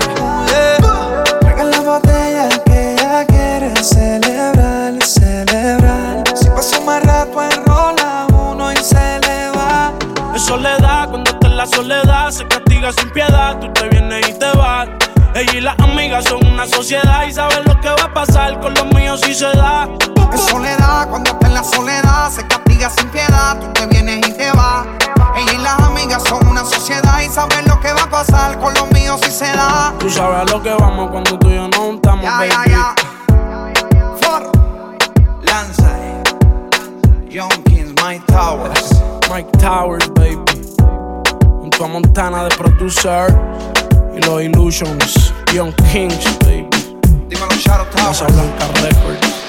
Yeah. 0.47 1.65
La 1.65 1.81
botella 1.81 2.49
que 2.65 2.95
ella 2.95 3.25
quiere 3.27 3.73
celebrar, 3.83 5.03
celebrar. 5.05 6.25
Si 6.35 6.49
pasa 6.49 6.81
más 6.81 7.03
rato 7.05 7.43
enrola 7.43 8.27
uno 8.33 8.73
y 8.73 8.77
se 8.77 9.21
le 9.21 9.51
va. 9.51 9.93
Es 10.35 10.43
soledad, 10.43 11.11
cuando 11.11 11.31
está 11.31 11.47
en 11.47 11.57
la 11.57 11.67
soledad, 11.67 12.31
se 12.31 12.47
castiga 12.47 12.93
sin 12.93 13.11
piedad. 13.11 13.59
Tú 13.59 13.73
te 13.73 13.89
vienes 13.89 14.29
y 14.29 14.33
te 14.35 14.51
vas. 14.57 15.00
Ella 15.35 15.53
y 15.57 15.61
las 15.61 15.79
amigas 15.79 16.25
son 16.25 16.45
una 16.47 16.67
sociedad 16.67 17.25
y 17.27 17.33
saben 17.33 17.65
lo 17.65 17.81
que 17.81 17.89
va 17.89 18.05
a 18.05 18.13
pasar 18.15 18.59
con 18.61 18.75
los 18.75 18.87
míos 18.95 19.21
si 19.25 19.35
se 19.35 19.47
da. 19.47 19.89
Es 20.33 20.41
soledad, 20.43 21.09
cuando 21.09 21.31
está 21.33 21.47
en 21.47 21.55
la 21.55 21.65
soledad, 21.65 22.31
se 22.31 22.47
castiga 22.47 22.91
sin 22.91 23.09
piedad. 23.09 23.59
Tú 23.61 23.67
te 23.73 23.87
vienes 23.87 24.27
y 24.29 24.33
te 24.33 24.51
vas. 24.53 24.87
Ella 25.37 25.53
y 25.53 25.59
las 25.59 25.79
amigas 25.81 26.23
son 26.29 26.47
una 26.47 26.65
sociedad 26.65 27.21
y 27.21 27.29
saben 27.29 27.67
lo 27.69 27.79
que 27.81 27.93
va 27.93 28.03
a 28.03 28.11
pasar 28.11 28.59
con 28.59 28.75
los 28.75 28.91
míos 28.93 29.21
si 29.25 29.31
se 29.31 29.47
da. 29.47 29.95
Tú 29.99 30.11
sabes 30.11 30.41
a 30.41 30.45
lo 30.53 30.63
que 30.63 30.71
vamos 30.75 31.11
cuando 31.11 31.39
tú 31.39 31.49
y 31.49 31.55
yo 31.55 31.69
no 31.69 31.77
juntamos, 31.79 32.25
Ya, 32.25 32.37
baby. 32.39 32.51
ya, 32.51 32.65
ya. 32.67 32.95
For 34.21 34.51
Lanza, 35.43 35.91
Young 37.29 37.63
Kings, 37.65 37.93
Mike 38.05 38.25
Towers. 38.27 38.91
Mike 39.31 39.51
Towers, 39.59 40.09
baby. 40.15 40.39
Junto 41.61 41.85
a 41.85 41.89
Montana 41.89 42.45
de 42.45 42.51
producer 42.57 43.35
los 44.27 44.43
Illusions. 44.43 45.33
Young 45.53 45.73
Kings, 45.93 46.25
baby. 46.41 46.67
Dímelo, 47.29 47.55
Shadow. 47.57 47.87
Casa 47.95 48.27
Blanca 48.27 48.67
Records. 48.83 49.41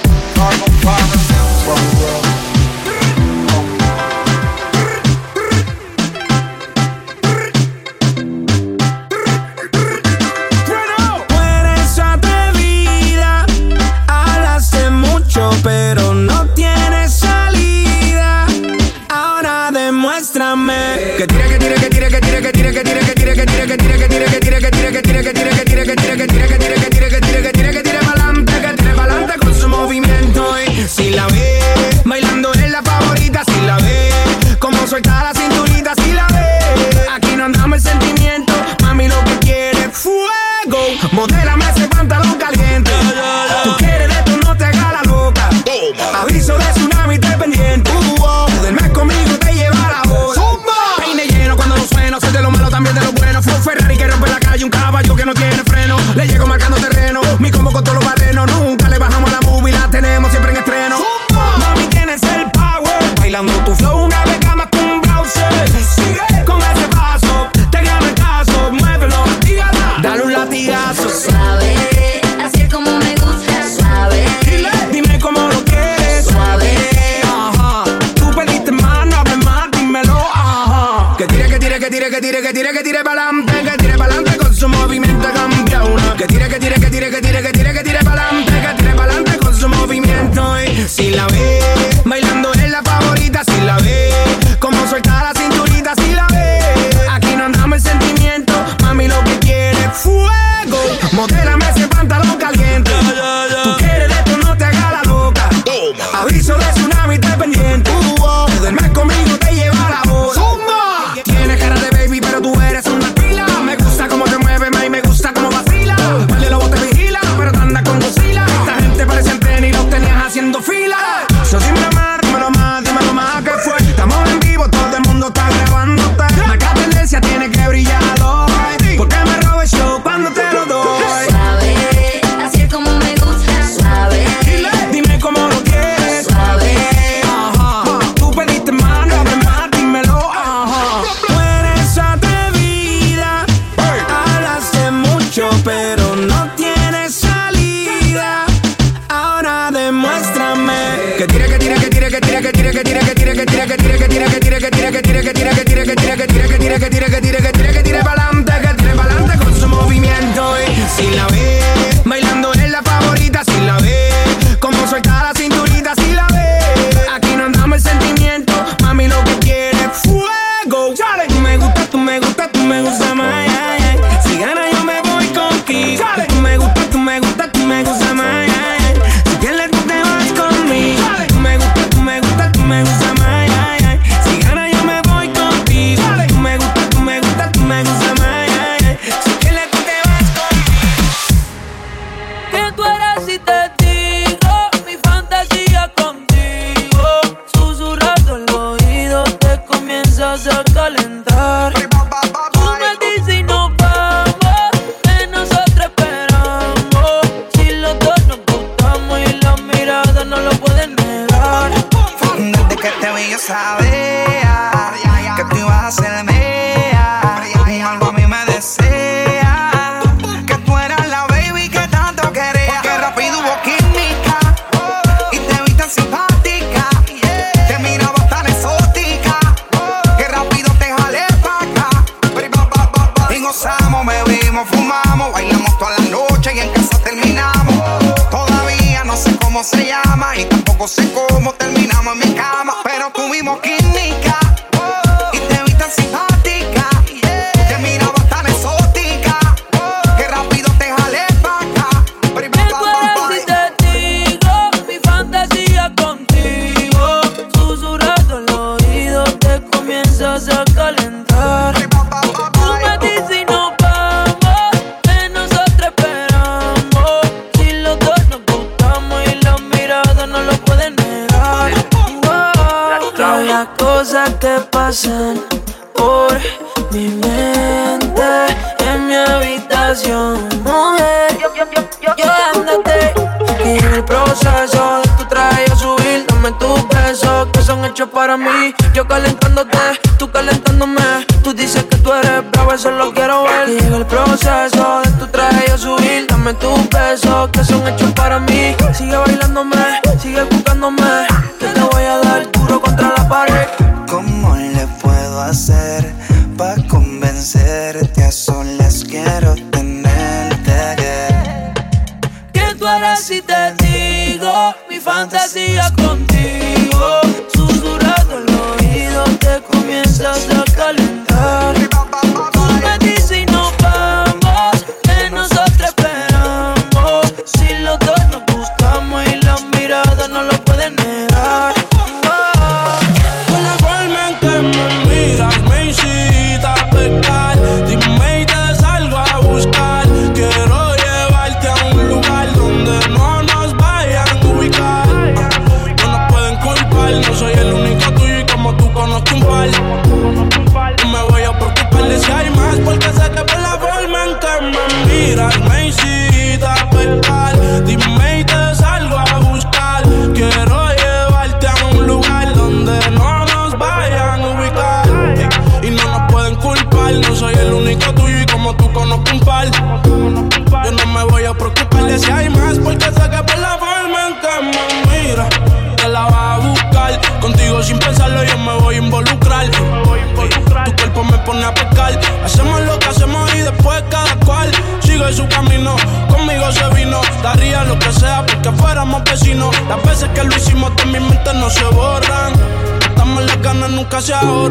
Cause 394.21 394.29
you're 394.29 394.70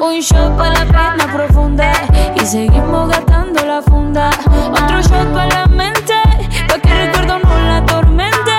Un 0.00 0.20
shot 0.20 0.56
para 0.56 0.84
la 0.84 0.84
pena 0.84 1.32
profunda 1.32 1.92
y 2.36 2.46
seguimos 2.46 3.08
gastando 3.08 3.64
la 3.64 3.82
funda. 3.82 4.30
Otro 4.70 5.00
shot 5.02 5.32
para 5.32 5.48
la 5.48 5.66
mente, 5.66 6.14
para 6.68 6.80
que 6.80 6.88
el 6.88 7.06
recuerdo 7.06 7.38
no 7.40 7.58
la 7.66 7.84
tormente. 7.84 8.52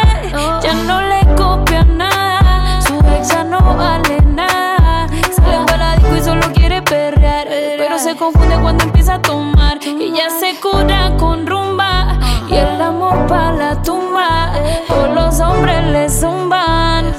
Ya 0.62 0.74
no 0.86 1.02
le 1.02 1.22
copia 1.36 1.84
nada, 1.86 2.82
su 2.82 2.94
ex 3.16 3.30
ya 3.30 3.46
no 3.46 3.60
vale 3.62 4.22
nada. 4.22 5.08
Sale 5.32 5.66
para 5.66 5.78
la 5.78 5.96
disco 5.96 6.16
y 6.18 6.22
solo 6.22 6.42
quiere 6.54 6.82
perrear, 6.82 7.48
pero 7.78 7.98
se 8.00 8.18
confunde 8.18 8.58
cuando 8.60 8.84
empieza 8.84 9.16
a 9.16 9.22
tomar 9.22 9.80
y 9.82 10.12
ya 10.12 10.30
se 10.30 10.60
cura 10.60 11.16
con 11.18 11.48
rumba 11.48 12.20
y 12.50 12.56
el 12.56 12.82
amor 12.82 13.28
para 13.28 13.54
la 13.54 13.82
tumba. 13.82 14.52
Todos 14.88 15.16
los 15.16 15.40
hombres 15.40 15.86
le 15.86 16.10
zumban, 16.10 17.14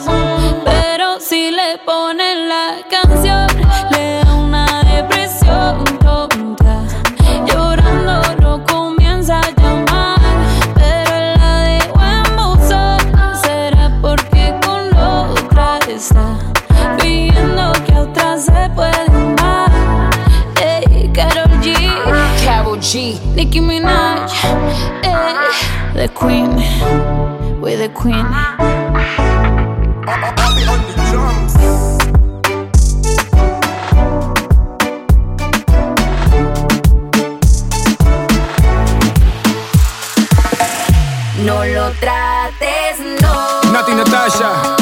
pero 0.64 1.18
si 1.20 1.50
le 1.50 1.78
ponen 1.86 2.48
la 2.50 2.76
canción. 2.90 3.46
Le 3.90 4.09
She, 22.90 23.20
Nicki 23.36 23.60
Minaj, 23.60 24.32
eh, 25.04 25.92
the 25.94 26.08
queen, 26.08 26.56
we're 27.60 27.76
the 27.76 27.88
queen. 27.94 28.26
No 41.46 41.64
lo 41.64 41.92
trates, 42.00 42.98
no. 43.22 43.70
Nati 43.70 43.94
Natasha. 43.94 44.79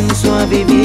Que 0.00 0.06
comienzo 0.06 0.34
a 0.34 0.46
vivir. 0.46 0.79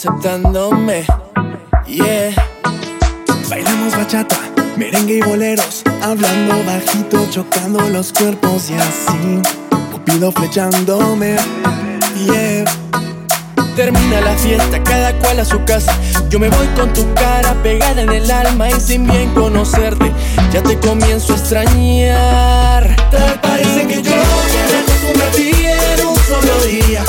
aceptándome. 0.00 1.04
Yeah. 1.86 2.32
Bailamos 3.50 3.94
bachata, 3.94 4.36
merengue 4.78 5.18
y 5.18 5.20
boleros, 5.20 5.82
hablando 6.00 6.64
bajito, 6.64 7.26
chocando 7.30 7.80
los 7.90 8.10
cuerpos 8.10 8.70
y 8.70 8.74
así. 8.76 9.42
Cupido 9.92 10.32
flechándome. 10.32 11.36
Yeah. 12.24 12.64
Termina 13.76 14.22
la 14.22 14.34
fiesta, 14.38 14.82
cada 14.82 15.12
cual 15.18 15.40
a 15.40 15.44
su 15.44 15.62
casa. 15.66 15.94
Yo 16.30 16.38
me 16.38 16.48
voy 16.48 16.66
con 16.68 16.90
tu 16.94 17.04
cara 17.12 17.54
pegada 17.62 18.00
en 18.00 18.10
el 18.10 18.30
alma 18.30 18.70
y 18.70 18.80
sin 18.80 19.06
bien 19.06 19.34
conocerte, 19.34 20.12
ya 20.50 20.62
te 20.62 20.78
comienzo 20.78 21.34
a 21.34 21.36
extrañar. 21.36 22.96
Tal 23.10 23.38
parece 23.42 23.86
que 23.86 24.02
yo 24.02 24.12
me 24.12 25.08
convertí 25.08 25.50
en 25.66 26.06
un 26.06 26.16
solo 26.16 26.64
día. 26.64 27.04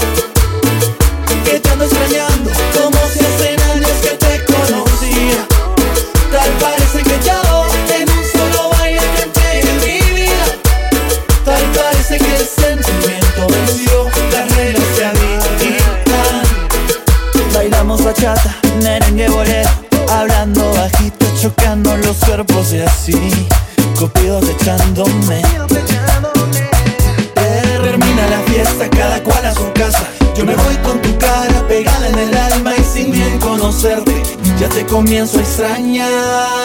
comienzo 35.11 35.39
a 35.39 35.41
extrañar. 35.41 36.60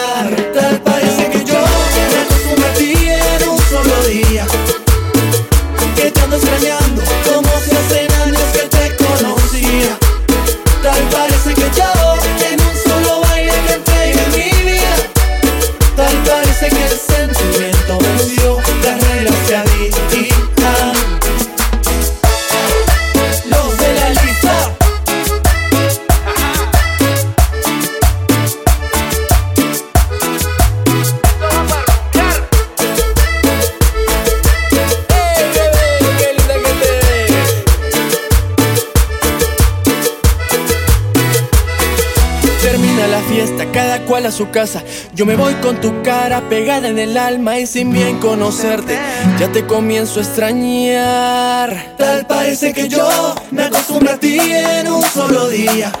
su 44.37 44.51
casa. 44.51 44.83
Yo 45.15 45.25
me 45.25 45.35
voy 45.35 45.55
con 45.55 45.81
tu 45.81 46.03
cara 46.03 46.47
pegada 46.47 46.87
en 46.89 46.99
el 46.99 47.17
alma 47.17 47.57
y 47.57 47.65
sin 47.65 47.91
bien 47.91 48.19
conocerte, 48.19 48.99
ya 49.39 49.51
te 49.51 49.65
comienzo 49.65 50.19
a 50.19 50.23
extrañar. 50.23 51.95
Tal 51.97 52.27
parece 52.27 52.71
que 52.71 52.87
yo 52.87 53.33
me 53.49 53.63
acostumbré 53.63 54.11
a 54.11 54.17
ti 54.19 54.37
en 54.39 54.91
un 54.91 55.01
solo 55.01 55.47
día. 55.47 55.91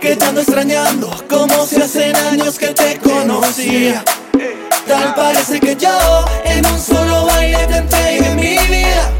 Que 0.00 0.16
te 0.16 0.24
ando 0.24 0.40
extrañando 0.40 1.08
como 1.30 1.66
si 1.66 1.76
hace 1.76 2.12
años 2.32 2.58
que 2.58 2.68
te 2.68 2.98
conocía. 2.98 4.02
Tal 4.88 5.14
parece 5.14 5.60
que 5.60 5.76
yo 5.76 6.24
en 6.46 6.66
un 6.66 6.80
solo 6.80 7.26
baile 7.26 7.64
te 7.68 7.76
entregué 7.76 8.34
mi 8.34 8.58
vida. 8.66 9.12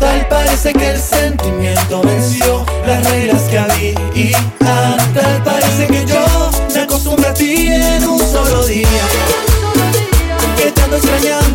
Tal 0.00 0.26
parece 0.28 0.72
que 0.72 0.90
el 0.92 1.00
sentimiento 1.00 2.00
venció 2.00 2.64
las 2.86 3.10
reglas 3.10 3.42
que 3.50 3.58
había. 3.58 4.38
Tal 4.58 5.42
parece 5.44 5.86
que 5.88 6.04
yo 6.06 6.25
extrañando 10.94 11.45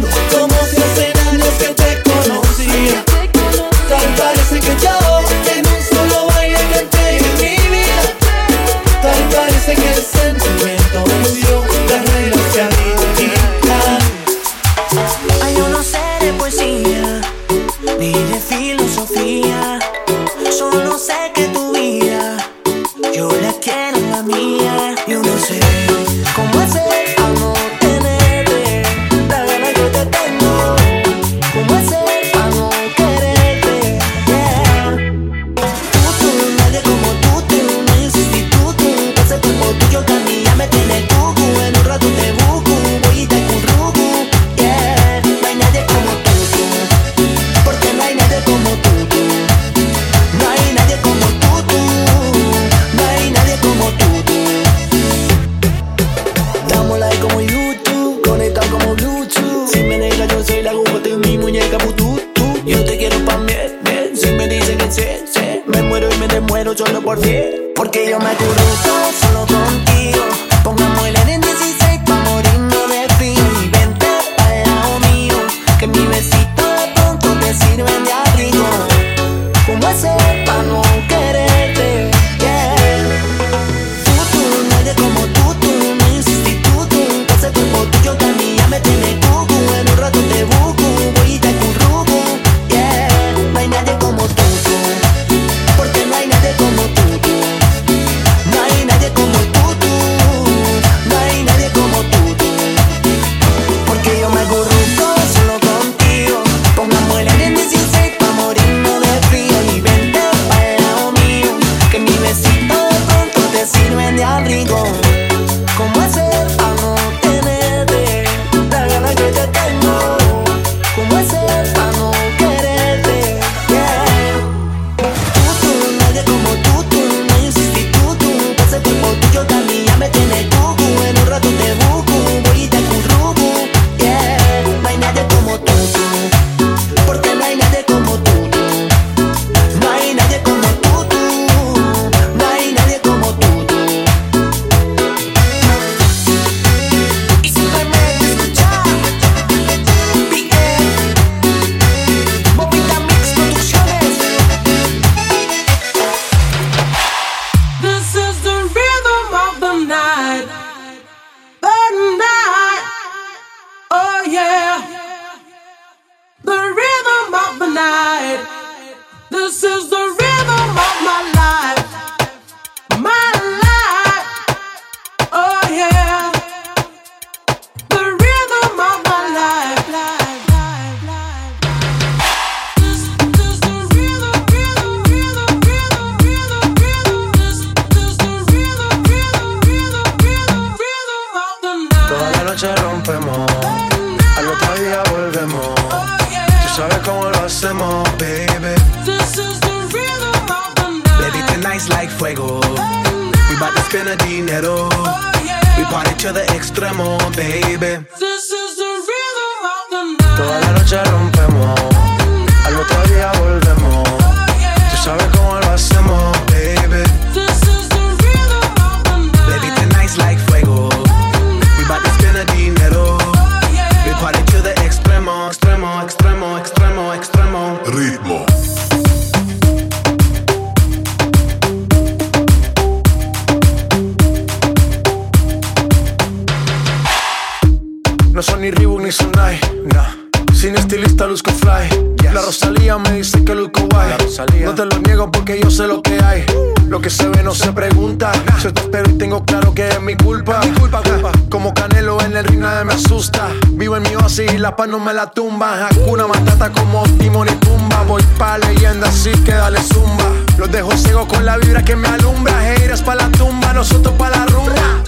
no 254.87 254.99
me 254.99 255.13
la 255.13 255.29
tumba. 255.31 255.87
Hakuna 255.87 256.27
Matata 256.27 256.71
como 256.71 257.03
Timon 257.17 257.47
y 257.47 257.51
Pumba. 257.51 258.03
Voy 258.03 258.23
pa' 258.37 258.57
leyenda, 258.57 259.07
así 259.07 259.31
que 259.43 259.53
dale 259.53 259.81
zumba. 259.81 260.25
Los 260.57 260.71
dejo 260.71 260.91
ciego 260.97 261.27
con 261.27 261.45
la 261.45 261.57
vibra 261.57 261.83
que 261.83 261.95
me 261.95 262.07
alumbra. 262.07 262.73
Heiras 262.73 263.01
pa' 263.01 263.15
la 263.15 263.29
tumba, 263.29 263.73
nosotros 263.73 264.13
pa' 264.17 264.29
la 264.29 264.45
rumba. 264.45 265.03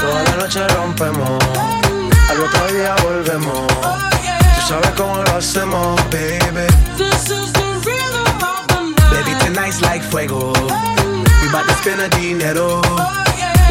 Toda 0.00 0.22
la 0.24 0.36
noche 0.36 0.66
rompemos, 0.68 1.44
al 2.30 2.40
otro 2.40 2.66
día 2.72 2.94
volvemos. 3.04 3.66
Tú 3.68 4.68
sabes 4.68 4.90
cómo 4.96 5.22
lo 5.22 5.36
hacemos, 5.36 6.00
baby. 6.10 6.66
This 6.96 7.30
is 7.30 7.52
the 7.52 7.62
rhythm 7.84 8.42
of. 8.42 8.66
Baby, 9.10 9.36
tonight's 9.44 9.80
like 9.80 10.02
fuego. 10.02 10.52
We 11.42 11.48
bout 11.52 11.66
to 11.66 11.74
spend 11.74 12.00
a 12.00 12.08
dinero. 12.08 12.82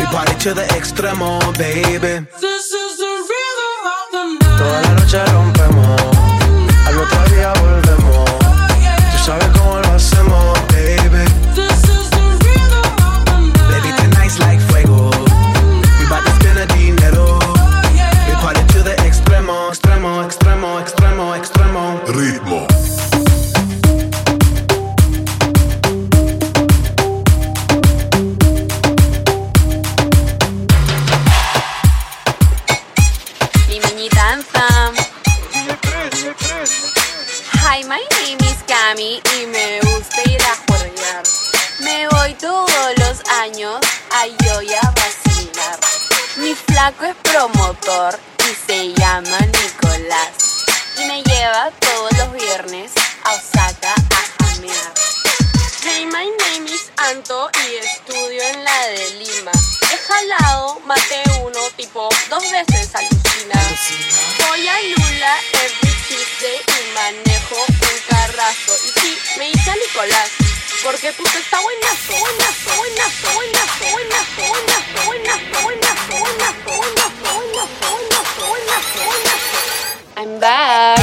We 0.02 0.08
party 0.08 0.34
to 0.40 0.56
the 0.56 0.64
extremo, 0.64 1.40
baby. 1.60 2.26
This 2.42 2.72
is 2.72 2.98
the 2.98 3.14
rhythm 3.30 3.86
of. 3.86 4.40
Toda 4.58 4.82
la 4.82 4.94
noche 4.96 5.41
Porque 70.84 71.12
tú 71.14 71.24
te 71.24 71.38
estás 71.38 71.62
buenazo, 71.62 72.14
buenazo, 72.20 72.76
buenazo, 72.76 73.34
buenazo, 73.36 73.92
buenazo, 73.92 74.42
buenazo, 74.48 74.96
buenazo, 75.06 75.62
buenazo, 75.62 76.18
buenazo, 76.18 76.82
buenazo, 78.50 79.00
buenazo. 79.06 79.62
I'm 80.18 80.40
back. 80.40 81.01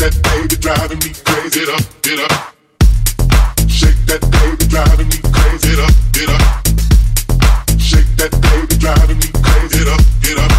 that 0.00 0.16
baby 0.32 0.56
driving 0.56 0.96
me 1.04 1.12
crazy. 1.12 1.60
Get 1.60 1.68
up, 1.68 1.84
get 2.00 2.18
up. 2.24 2.32
Shake 3.68 4.00
that 4.08 4.24
baby 4.32 4.64
driving 4.72 5.08
me 5.12 5.20
crazy. 5.28 5.76
Get 5.76 5.80
up, 5.84 5.92
get 6.16 6.30
up. 6.32 6.44
Shake 7.76 8.08
that 8.16 8.32
baby 8.40 8.80
driving 8.80 9.20
me 9.20 9.28
crazy. 9.44 9.76
Get 9.76 9.92
up, 9.92 10.00
get 10.24 10.40
up. 10.40 10.52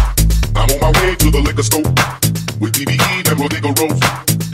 I'm 0.54 0.70
on 0.70 0.78
my 0.78 0.92
way 1.02 1.18
to 1.18 1.28
the 1.34 1.42
liquor 1.42 1.66
store 1.66 1.82
with 2.62 2.70
BBE 2.78 3.26
and 3.26 3.34
Rodrigo 3.34 3.74
Rose. 3.82 3.98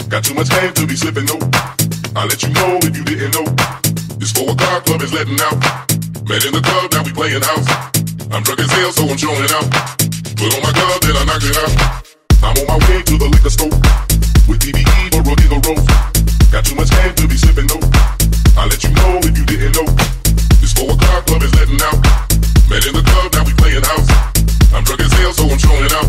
Got 0.09 0.25
too 0.25 0.33
much 0.33 0.49
game 0.49 0.73
to 0.73 0.89
be 0.89 0.97
slipping, 0.97 1.29
no. 1.29 1.37
I 2.17 2.25
let 2.25 2.41
you 2.41 2.49
know 2.57 2.81
if 2.81 2.97
you 2.97 3.05
didn't 3.05 3.37
know. 3.37 3.45
This 4.17 4.33
four 4.33 4.57
o'clock, 4.57 4.89
club 4.89 5.05
is 5.05 5.13
letting 5.13 5.37
out. 5.45 5.61
Met 6.25 6.49
in 6.49 6.57
the 6.57 6.65
club, 6.65 6.89
now 6.97 7.05
we 7.05 7.13
playing 7.13 7.45
house. 7.45 7.69
I'm 8.33 8.41
drunk 8.41 8.65
as 8.65 8.73
hell, 8.73 8.93
so 8.97 9.05
I'm 9.05 9.21
showing 9.21 9.53
out. 9.53 9.69
Put 10.33 10.49
on 10.49 10.65
my 10.65 10.73
glove, 10.73 11.01
then 11.05 11.17
I 11.21 11.25
knock 11.29 11.45
it 11.45 11.57
out. 11.61 11.73
I'm 12.41 12.57
on 12.57 12.67
my 12.73 12.79
way 12.89 13.05
to 13.05 13.15
the 13.21 13.29
liquor 13.29 13.53
store 13.53 14.18
with 14.49 14.65
Rose. 15.69 15.85
Got 16.51 16.65
too 16.65 16.75
much 16.75 16.89
to 16.89 17.29
be. 17.29 17.37
I'll 18.57 18.67
let 18.67 18.83
you 18.83 18.91
know 18.91 19.21
if 19.23 19.37
you 19.37 19.45
didn't 19.45 19.77
know. 19.77 19.87
This 20.59 20.73
four 20.73 20.91
o'clock 20.91 21.27
club 21.27 21.43
is 21.43 21.55
letting 21.55 21.81
out. 21.85 22.01
In 22.89 22.95
the 22.95 23.03
club, 23.05 23.33
now 23.35 23.45
we 23.45 23.53
playing 23.55 23.85
house. 23.85 24.09
I'm 24.73 24.83
drunk 24.85 25.01
as 25.01 25.13
hell, 25.13 25.33
so 25.33 25.45
I'm 25.45 25.59
out. 25.93 26.09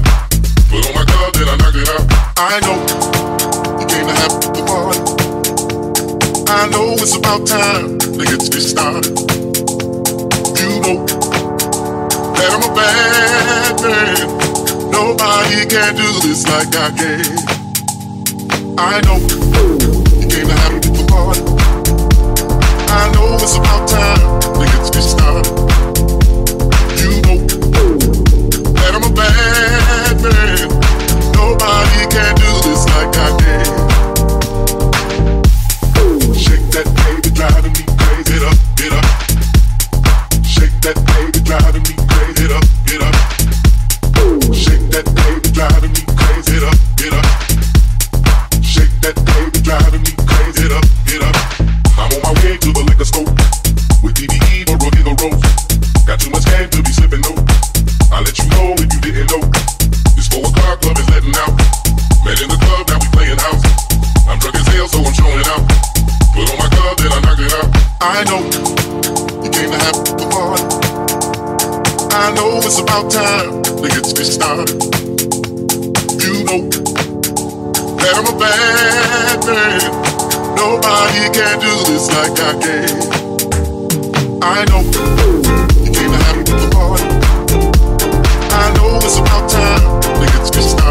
On 0.71 0.93
my 0.95 1.03
then 1.33 1.49
I 1.49 1.55
knock 1.57 1.75
it 1.75 1.89
out. 1.89 2.05
I 2.37 2.59
know 2.63 2.79
you 3.79 3.85
came 3.85 4.07
to 4.07 4.15
have 4.15 4.39
the 4.39 4.63
party. 4.65 5.01
I 6.47 6.69
know 6.69 6.93
it's 6.93 7.15
about 7.15 7.45
time 7.45 7.99
get 8.49 8.61
started. 8.61 9.17
You 10.57 10.79
know 10.81 11.05
that 12.35 12.49
I'm 12.55 12.63
a 12.63 12.75
bad 12.75 13.81
man. 13.83 14.91
Nobody 14.91 15.65
can 15.67 15.95
do 15.95 16.27
this 16.27 16.47
like 16.47 16.75
I 16.75 16.91
can. 16.97 17.58
I 18.81 19.01
know 19.01 19.17
you 19.17 20.27
came 20.29 20.47
to 20.47 20.55
have. 20.55 20.79
I 22.89 23.11
know 23.13 23.35
it's 23.35 23.57
about 23.57 23.89
time. 23.89 24.39
You 26.95 27.21
know 27.21 27.37
that 28.73 28.91
I'm 28.95 29.03
a 29.03 29.13
bad 29.13 30.21
man. 30.23 30.69
Nobody 31.33 32.07
can 32.09 32.35
do 32.35 32.51
this 32.69 32.85
like 32.87 33.17
I 33.17 33.37
can. 33.37 33.78
To 52.73 52.83
liquor 52.83 53.05
with 54.03 54.19
or. 54.69 54.77
Got 56.05 56.19
too 56.19 56.29
much 56.29 56.45
to 56.45 56.83
be 56.83 56.91
slipping. 56.91 57.23
I'll 58.11 58.23
let 58.23 58.37
you 58.37 58.49
know 58.49 58.73
if 58.77 58.89
you 58.93 58.99
didn't 58.99 59.29
know. 59.29 59.41
This 60.15 60.27
four 60.27 60.41
o'clock 60.41 60.81
club 60.81 60.97
is 60.97 61.07
letting 61.09 61.35
out. 61.37 61.53
In 62.29 62.47
the 62.47 62.57
club, 62.61 62.87
now 62.87 62.99
we 63.01 63.07
playing 63.09 63.37
house. 63.37 63.63
I'm 64.27 64.39
drunk 64.39 64.55
as 64.55 64.67
hell, 64.67 64.87
so 64.87 64.99
I'm 65.01 65.13
showing 65.13 65.45
out. 65.49 65.63
On 66.37 66.57
my 66.57 66.69
glove, 66.69 66.97
then 66.97 67.11
I 67.11 67.19
knock 67.21 67.39
it 67.39 67.53
out. 67.53 67.69
I 68.01 68.23
know 68.29 68.41
you 69.43 69.49
came 69.49 69.71
to 69.71 69.77
have 69.77 69.97
party. 70.29 70.63
I 72.15 72.33
know 72.35 72.57
it's 72.63 72.79
about 72.79 73.11
time 73.11 73.61
to 73.63 73.87
get 73.89 74.05
started. 74.25 74.69
You 76.21 76.43
know 76.45 76.69
that 77.97 78.13
I'm 78.15 78.27
a 78.27 78.39
bad 78.39 79.45
man. 79.45 80.08
Nobody 80.59 81.29
can 81.31 81.57
do 81.61 81.71
this 81.87 82.09
like 82.09 82.37
I 82.37 82.51
can. 82.59 82.91
I 84.43 84.65
know 84.65 84.81
you 85.79 85.89
came 85.89 86.11
to 86.11 86.19
have 86.25 86.43
the 86.45 86.69
party. 86.75 87.07
I 88.51 88.73
know 88.75 88.99
it's 89.01 89.17
about 89.19 89.49
time 89.49 90.01
to 90.01 90.25
get 90.33 90.53
this 90.53 90.71
started. 90.71 90.88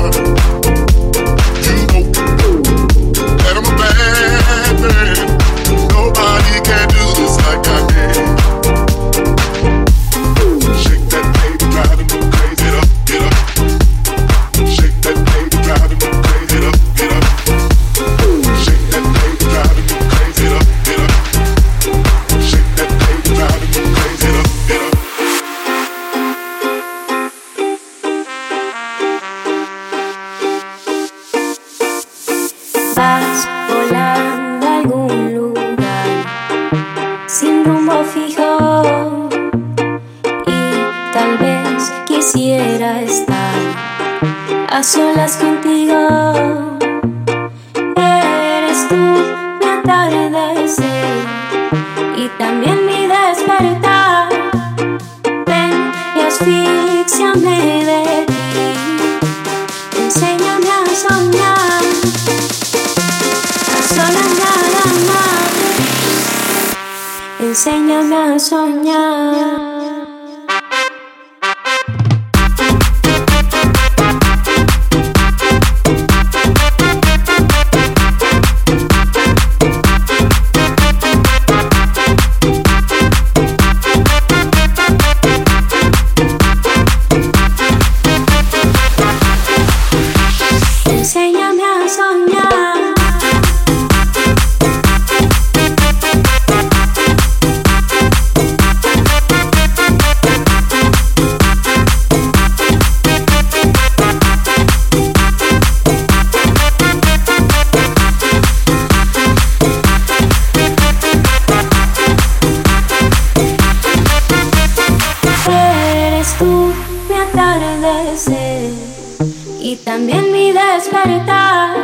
También 119.85 120.33
mi 120.33 120.53
despertar. 120.53 121.77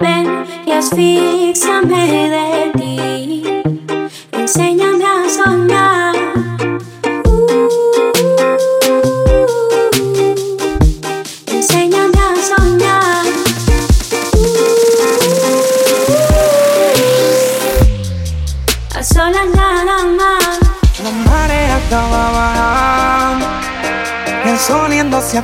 Ven 0.00 0.44
y 0.66 0.70
asfixiame 0.72 2.30
de 2.30 2.72
ti. 2.78 2.89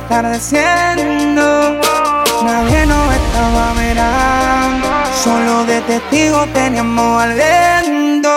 Atardeciendo. 0.07 1.81
Nadie 2.43 2.85
nos 2.85 3.13
estaba 3.13 3.73
mirando, 3.73 4.87
solo 5.23 5.65
de 5.65 5.81
testigo 5.81 6.45
teníamos 6.53 7.23
al 7.23 7.33
viento. 7.33 8.29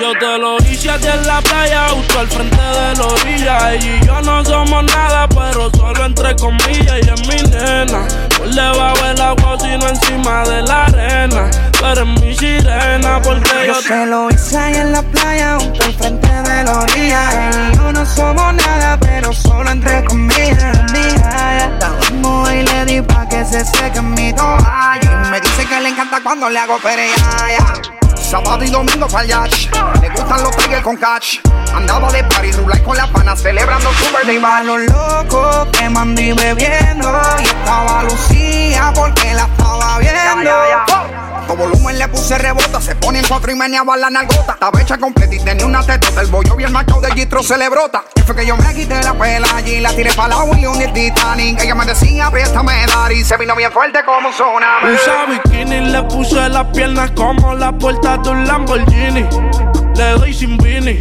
Yo 0.00 0.12
te 0.18 0.38
lo 0.38 0.56
hice 0.58 0.88
en 0.88 1.26
la 1.26 1.40
playa, 1.42 1.88
justo 1.90 2.18
al 2.20 2.28
frente 2.28 2.56
de 2.56 2.94
la 2.96 3.06
orilla. 3.06 3.72
Ella 3.74 3.96
y 4.00 4.06
yo 4.06 4.20
no 4.22 4.44
somos 4.44 4.84
nada, 4.84 5.28
pero 5.28 5.70
solo 5.70 6.06
entre 6.06 6.34
comillas. 6.36 6.98
Y 7.02 7.10
es 7.10 7.28
mi 7.28 7.50
nena, 7.50 8.06
le 8.54 8.60
elevado 8.60 9.10
el 9.10 9.20
agua, 9.20 9.56
sino 9.58 9.88
encima 9.88 10.44
de 10.44 10.62
la 10.62 10.84
arena. 10.84 11.50
Pero 11.80 12.02
en 12.02 12.14
mi 12.14 12.34
sirena, 12.36 13.20
porque 13.22 13.66
yo, 13.66 13.80
yo 13.80 13.88
te 13.88 14.06
lo 14.06 14.30
hice 14.30 14.56
ahí 14.56 14.74
en 14.74 14.92
la 14.92 15.02
playa, 15.02 15.58
junto 15.58 15.84
al 15.84 15.94
frente 15.94 16.28
de 16.28 16.64
la 16.64 16.78
orilla. 16.78 17.48
Él 17.48 17.72
yo 17.76 17.92
no 17.92 18.06
somos 18.06 18.54
nada, 18.54 18.98
pero 18.98 19.32
solo 19.32 19.70
entre 19.70 20.04
comillas. 20.04 20.92
Mira, 20.92 21.78
ya 21.80 21.92
y 22.54 22.62
le 22.62 22.84
di 22.84 23.02
pa' 23.02 23.26
que 23.28 23.44
se 23.44 23.64
seque 23.64 24.00
mi 24.02 24.32
toalla. 24.32 25.22
Y 25.26 25.30
me 25.30 25.40
dice 25.40 25.64
que 25.66 25.80
le 25.80 25.88
encanta 25.88 26.20
cuando 26.22 26.50
le 26.50 26.58
hago 26.58 26.78
pereaya. 26.78 28.01
Sábado 28.32 28.64
y 28.64 28.70
domingo 28.70 29.06
para 29.08 29.26
yach. 29.26 29.68
Le 30.00 30.08
gustan 30.08 30.42
los 30.42 30.56
tigres 30.56 30.82
con 30.82 30.96
catch. 30.96 31.40
Andaba 31.74 32.10
de 32.10 32.24
party, 32.24 32.52
rulay 32.52 32.82
con 32.82 32.96
las 32.96 33.10
panas, 33.10 33.42
celebrando 33.42 33.92
su 33.92 34.04
birthday 34.04 34.38
bash. 34.38 34.64
los 34.64 34.80
locos 34.86 35.68
que 35.72 35.90
mandí 35.90 36.32
bebiendo. 36.32 37.12
Y 37.40 37.44
estaba 37.44 38.04
Lucía 38.04 38.90
porque 38.94 39.34
la 39.34 39.42
estaba 39.42 39.98
viendo. 39.98 41.31
Todo 41.46 41.56
volumen 41.56 41.98
le 41.98 42.08
puse 42.08 42.38
rebota, 42.38 42.80
se 42.80 42.94
pone 42.96 43.20
en 43.20 43.26
cuatro 43.26 43.52
y 43.52 43.54
meneaba 43.54 43.96
la 43.96 44.10
nalgota. 44.10 44.52
Estaba 44.52 44.80
hecha 44.80 44.98
completa 44.98 45.34
y 45.34 45.40
tenía 45.40 45.66
una 45.66 45.82
tetota. 45.82 46.20
El 46.20 46.28
bollo 46.28 46.56
bien 46.56 46.72
marcado 46.72 47.00
de 47.00 47.10
Gistro 47.12 47.42
se 47.42 47.56
le 47.58 47.68
brota. 47.68 48.04
Y 48.16 48.20
fue 48.22 48.34
que 48.36 48.46
yo 48.46 48.56
me 48.56 48.74
quité 48.74 49.02
la 49.02 49.14
pela 49.14 49.48
allí, 49.54 49.80
la 49.80 49.90
tiré 49.94 50.12
para 50.12 50.28
la 50.28 50.44
William 50.44 50.74
y 50.80 50.84
el 50.84 50.92
Titanic. 50.92 51.60
Ella 51.60 51.74
me 51.74 51.84
decía, 51.84 52.30
préstame 52.30 52.86
dar 52.86 53.12
y 53.12 53.24
se 53.24 53.36
vino 53.36 53.54
bien 53.56 53.72
fuerte 53.72 54.00
como 54.04 54.28
un 54.28 54.34
tsunami. 54.34 54.94
Usa 54.94 55.26
bikini, 55.26 55.80
le 55.90 56.02
puse 56.04 56.48
las 56.48 56.66
piernas 56.68 57.10
como 57.12 57.54
la 57.54 57.72
puerta 57.72 58.16
de 58.18 58.30
un 58.30 58.46
Lamborghini. 58.46 59.26
Le 59.96 60.10
doy 60.12 60.32
sin 60.32 60.56
vini. 60.58 61.00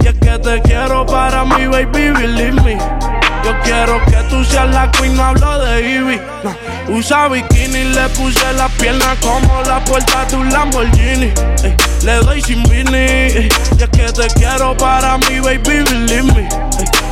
Y 0.00 0.08
es 0.08 0.14
que 0.14 0.38
te 0.38 0.62
quiero 0.62 1.04
para 1.06 1.44
mi 1.44 1.66
baby, 1.66 2.10
believe 2.10 2.62
me. 2.62 2.78
Yo 3.46 3.56
quiero 3.62 4.04
que 4.06 4.16
tú 4.28 4.44
seas 4.44 4.68
la 4.74 4.90
queen, 4.90 5.14
no 5.14 5.22
hablo 5.22 5.60
de 5.60 5.80
Ivy. 5.80 6.20
No. 6.42 6.96
Usa 6.96 7.28
bikini, 7.28 7.84
le 7.94 8.08
puse 8.08 8.52
las 8.54 8.72
piernas 8.72 9.16
como 9.20 9.62
la 9.62 9.78
puerta 9.84 10.24
de 10.24 10.34
un 10.34 10.52
Lamborghini. 10.52 11.32
Le 12.02 12.14
doy 12.24 12.42
sin 12.42 12.64
vini. 12.64 13.06
y 13.06 13.48
es 13.80 13.88
que 13.90 14.12
te 14.12 14.26
quiero 14.34 14.76
para 14.76 15.16
mi 15.18 15.38
baby, 15.38 15.60
believe 15.84 16.24
me. 16.24 16.48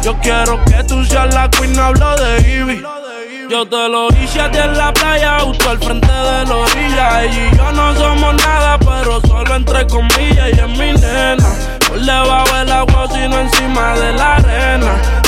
Yo 0.02 0.18
quiero 0.22 0.58
que 0.64 0.82
tú 0.82 1.04
seas 1.04 1.32
la 1.32 1.48
queen, 1.50 1.72
no 1.72 1.84
hablo 1.84 2.16
de 2.16 2.40
Ivy. 2.40 2.82
Yo 3.48 3.64
te 3.68 3.88
lo 3.88 4.08
hice 4.08 4.40
a 4.40 4.50
ti 4.50 4.58
en 4.58 4.76
la 4.76 4.92
playa, 4.92 5.38
justo 5.38 5.70
al 5.70 5.78
frente 5.78 6.08
de 6.08 6.46
la 6.46 6.56
orilla. 6.56 7.22
Ella 7.22 7.48
y 7.52 7.56
yo 7.56 7.70
no 7.70 7.94
somos 7.94 8.34
nada, 8.42 8.76
pero 8.80 9.20
solo 9.20 9.54
entre 9.54 9.86
comillas. 9.86 10.48
Y 10.52 10.58
es 10.58 10.68
mi 10.68 10.92
nena, 11.00 11.46
por 11.86 12.00
debajo 12.00 12.56
del 12.56 12.72
agua, 12.72 13.06
sino 13.12 13.38
encima 13.38 13.94
de 13.94 14.12
la 14.14 14.34
arena. 14.34 15.22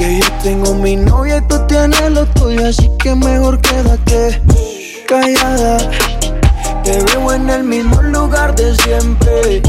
Que 0.00 0.18
yo 0.18 0.26
tengo 0.42 0.72
mi 0.72 0.96
novia 0.96 1.36
y 1.36 1.40
tú 1.42 1.56
tienes 1.66 2.10
lo 2.10 2.24
tuyo, 2.28 2.66
así 2.66 2.90
que 2.98 3.14
mejor 3.14 3.60
quédate 3.60 4.40
callada. 5.06 5.76
Te 6.82 7.04
veo 7.04 7.30
en 7.34 7.50
el 7.50 7.64
mismo 7.64 8.00
lugar 8.00 8.54
de 8.54 8.74
siempre. 8.76 9.60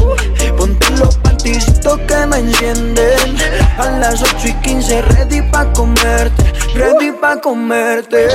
Ponte 0.56 0.88
los 0.96 1.18
que 1.42 2.26
me 2.26 2.38
encienden. 2.38 3.36
A 3.78 3.90
las 3.98 4.22
8 4.22 4.48
y 4.48 4.52
15, 4.54 5.02
ready 5.02 5.42
pa' 5.50 5.72
comerte. 5.72 6.52
Ready 6.74 7.12
pa' 7.12 7.40
comerte. 7.40 8.28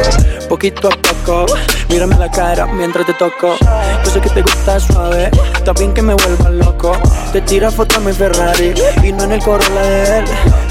Poquito 0.50 0.90
a 0.90 0.92
poco, 0.92 1.46
mírame 1.90 2.16
la 2.18 2.30
cara 2.30 2.66
mientras 2.66 3.06
te 3.06 3.14
toco. 3.14 3.56
Yo 4.04 4.12
sé 4.12 4.20
que 4.20 4.30
te 4.30 4.42
gusta 4.42 4.80
suave, 4.80 5.32
está 5.56 5.74
que 5.74 6.02
me 6.02 6.14
vuelva 6.14 6.50
loco. 6.50 6.98
Te 7.32 7.42
tira 7.42 7.72
foto 7.72 7.98
a 7.98 8.00
mi 8.00 8.14
Ferrari 8.14 8.74
y 9.04 9.12
no 9.12 9.24
en 9.24 9.34
el 9.34 9.44
Corolla 9.44 9.82
de 9.82 10.20
él. 10.20 10.26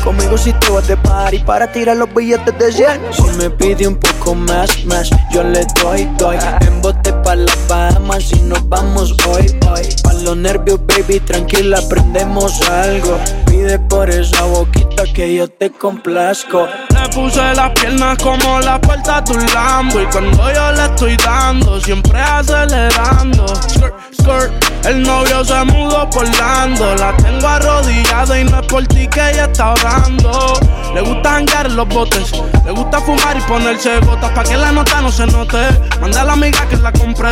Conmigo 0.05 0.39
si 0.39 0.53
te 0.53 0.71
vas 0.71 0.87
de 0.87 0.97
party 0.97 1.41
para 1.41 1.71
tirar 1.73 1.97
los 1.97 2.13
billetes 2.15 2.57
de 2.59 2.73
100. 2.73 3.01
Si 3.13 3.23
me 3.39 3.51
pide 3.51 3.89
un 3.89 3.97
poco 3.97 4.35
más, 4.35 4.85
más, 4.85 5.11
yo 5.33 5.43
le 5.43 5.67
doy, 5.83 6.09
doy. 6.17 6.39
En 6.61 6.81
bote 6.83 7.13
pa' 7.13 7.35
las 7.35 7.69
Bahamas 7.69 8.31
y 8.33 8.41
nos 8.43 8.69
vamos 8.69 9.17
hoy, 9.27 9.47
hoy. 9.69 9.83
Pa' 10.03 10.13
los 10.13 10.37
nervios, 10.37 10.79
baby, 10.87 11.21
tranquila, 11.21 11.81
aprendemos 12.27 12.61
algo. 12.69 13.19
Pide 13.47 13.79
por 13.79 14.11
esa 14.11 14.43
boquita 14.45 15.05
que 15.15 15.37
yo 15.37 15.49
te 15.49 15.71
complazco. 15.71 16.67
Le 16.91 17.09
puse 17.11 17.55
las 17.55 17.71
piernas 17.71 18.19
como 18.23 18.61
la 18.61 18.81
puerta 18.81 19.21
de 19.21 19.33
un 19.33 19.47
Lambo. 19.55 20.01
Y 20.01 20.07
cuando 20.07 20.53
yo 20.53 20.73
le 20.73 20.85
estoy 20.85 21.17
dando, 21.17 21.81
siempre 21.81 22.21
acelerando. 22.21 23.47
Skirt, 23.69 23.95
skirt, 24.13 24.87
el 24.87 25.03
novio 25.03 25.45
se 25.45 25.65
mudó 25.65 26.09
por 26.11 26.27
Lando. 26.39 26.95
La 26.97 27.17
tengo 27.17 27.47
arrodillada 27.47 28.39
y 28.39 28.45
no 28.45 28.61
es 28.61 28.67
por 28.67 28.87
ti 28.87 29.07
que 29.09 29.31
ella 29.31 29.45
está 29.45 29.73
orando 29.73 30.53
Le 30.95 31.01
gusta 31.01 31.31
janguear 31.31 31.67
en 31.67 31.77
los 31.77 31.89
botes 31.89 32.33
Le 32.65 32.73
gusta 32.73 33.01
fumar 33.01 33.37
y 33.37 33.41
ponerse 33.43 33.99
gotas 34.01 34.31
Pa' 34.33 34.43
que 34.43 34.57
la 34.57 34.73
nota 34.73 35.01
no 35.01 35.11
se 35.11 35.27
note 35.27 35.59
Manda 36.01 36.23
a 36.23 36.25
la 36.25 36.33
amiga 36.33 36.67
que 36.69 36.77
la 36.77 36.93
compré. 36.93 37.31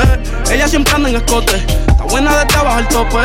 Ella 0.51 0.68
siempre 0.68 0.95
anda 0.95 1.09
en 1.09 1.16
escote 1.16 1.57
Está 1.57 2.05
buena 2.05 2.45
desde 2.45 2.59
abajo 2.59 2.78
el 2.80 2.88
tope. 2.88 3.18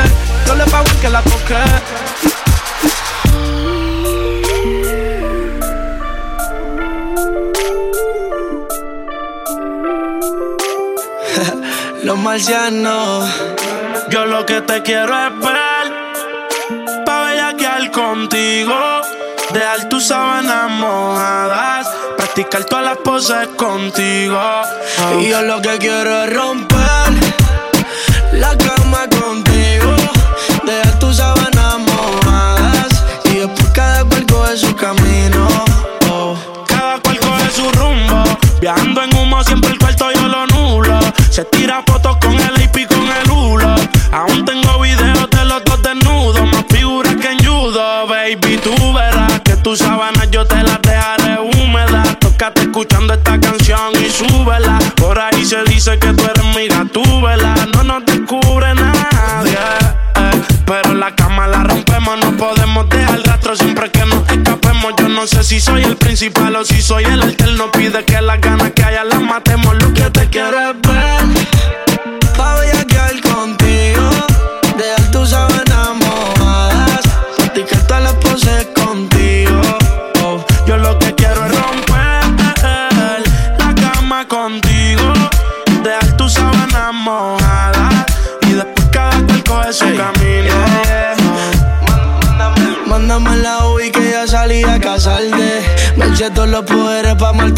Yo 0.47 0.55
le 0.55 0.65
pago 0.65 0.85
el 0.85 0.95
que 0.97 1.09
la 1.09 1.21
toque 1.21 1.55
Los 12.03 12.17
marcianos. 12.17 13.29
Yo 14.09 14.25
lo 14.25 14.45
que 14.45 14.61
te 14.61 14.81
quiero 14.81 15.13
es 15.27 15.39
ver 15.39 15.93
Pa' 17.05 17.25
bellaquear 17.25 17.91
contigo 17.91 19.01
Dejar 19.53 19.87
tus 19.89 20.07
sábanas 20.07 20.71
mojadas 20.71 21.87
Practicar 22.17 22.65
todas 22.65 22.85
las 22.85 22.97
poses 22.97 23.47
contigo 23.49 24.41
Y 25.19 25.29
yo 25.29 25.43
lo 25.43 25.61
que 25.61 25.77
quiero 25.77 26.23
es 26.23 26.33
romper 26.33 26.79
la 28.33 28.55
cama 28.57 29.07
contigo. 29.09 29.68
Siempre 39.43 39.71
el 39.71 39.79
cuarto 39.79 40.11
yo 40.11 40.27
lo 40.27 40.45
nulo. 40.47 40.99
Se 41.29 41.45
tira 41.45 41.81
fotos 41.87 42.17
con 42.17 42.33
el 42.33 42.61
AP 42.61 42.87
con 42.87 43.07
el 43.07 43.31
hulo. 43.31 43.73
Aún 44.11 44.43
tengo 44.43 44.81
videos 44.81 45.29
de 45.29 45.45
los 45.45 45.63
dos 45.63 45.81
desnudos 45.81 46.41
Más 46.51 46.65
figuras 46.69 47.15
que 47.15 47.31
en 47.31 47.39
judo. 47.39 48.07
Baby 48.07 48.59
tú 48.61 48.93
verás 48.93 49.39
que 49.41 49.55
tus 49.55 49.79
sábanas 49.79 50.29
yo 50.29 50.45
te 50.45 50.61
las 50.61 50.81
dejaré 50.81 51.39
húmedas. 51.39 52.19
Tócate 52.19 52.61
escuchando 52.61 53.13
esta 53.13 53.39
canción 53.39 53.93
y 54.03 54.09
súbela. 54.09 54.77
Por 54.97 55.17
ahí 55.17 55.45
se 55.45 55.63
dice 55.63 55.97
que 55.97 56.11
tú 56.13 56.23
eres 56.25 56.55
mi 56.55 56.67
gatúbela. 56.67 57.55
No 57.73 57.83
nos 57.83 58.05
descubre 58.05 58.75
nadie 58.75 59.57
eh, 60.15 60.41
Pero 60.65 60.95
la 60.95 61.15
cama 61.15 61.47
la 61.47 61.63
rompemos. 61.63 62.19
No 62.19 62.35
podemos 62.35 62.89
dejar 62.89 63.21
rastro 63.23 63.55
siempre 63.55 63.89
que 63.89 64.05
nos 64.05 64.29
escapemos. 64.29 64.93
Yo 64.97 65.07
no 65.07 65.25
sé 65.27 65.45
si 65.45 65.61
soy 65.61 65.83
el 65.83 65.95
principal 65.95 66.55
o 66.57 66.65
si 66.65 66.81
soy 66.81 67.05
el 67.05 67.21
alterno 67.21 67.71
Pide 67.71 68.03
que 68.03 68.21
las 68.21 68.41
ganas 68.41 68.71
que 68.71 68.88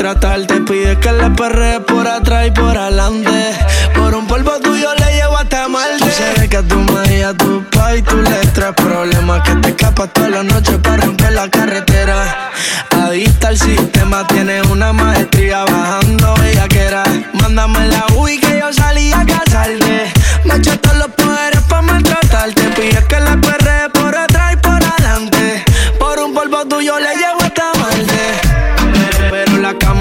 pa' 0.02 0.10
maltratarte. 0.10 0.62
Pide 0.62 1.00
que 1.00 1.12
la 1.12 1.30
perre 1.30 1.80
por 1.82 2.08
atrás 2.08 2.48
y 2.48 2.52
por 2.52 2.78
adelante. 2.78 3.54
Por 3.94 4.16
un 4.16 4.28
polvo 4.28 4.60
tuyo 4.60 4.90
le 4.96 5.14
llevo 5.14 5.38
hasta 5.38 5.68
Marte. 5.68 6.12
Sé 6.12 6.50
que 6.50 6.58
a 6.58 6.64
tu 6.64 6.80
madre 6.92 7.24
a 7.24 7.34
tu 7.34 7.64
pa' 7.70 7.96
y 7.96 8.02
tú 8.02 8.18
le 8.18 8.48
traes 8.54 8.76
problemas. 8.76 9.42
Que 9.44 9.56
te 9.56 9.70
escapas 9.70 10.12
toda 10.14 10.30
la 10.30 10.44
noche 10.44 10.78
para 10.80 11.06
romper 11.06 11.34
la 11.34 11.50
carretera. 11.50 12.52
Adicta 12.92 13.50
al 13.50 13.58
sistema, 13.58 14.26
tiene 14.28 14.62
una 14.64 14.92
maestría 14.94 15.66
bajando 15.66 16.34
bellaquera. 16.36 17.04
Mándame 17.34 17.88
la 17.88 18.06
UI 18.16 18.40
que 18.40 18.60
yo 18.60 18.74
salí 18.74 19.12
a 19.12 19.26
casarte. 19.26 20.12
Me 20.46 20.56
eché 20.56 20.78
todos 20.78 20.98
los 20.98 21.10
poderes 21.10 21.62
pa' 21.68 21.82
maltratarte. 21.82 22.64
Pide 22.76 23.06
que 23.08 23.20
la 23.20 23.38
perre 23.38 23.90
por 23.94 24.16
atrás 24.18 24.54
y 24.54 24.58
por 24.58 24.84
adelante. 24.84 25.64
Por 26.00 26.20
un 26.20 26.34
polvo 26.34 26.66
tuyo 26.66 27.00
le 27.00 27.21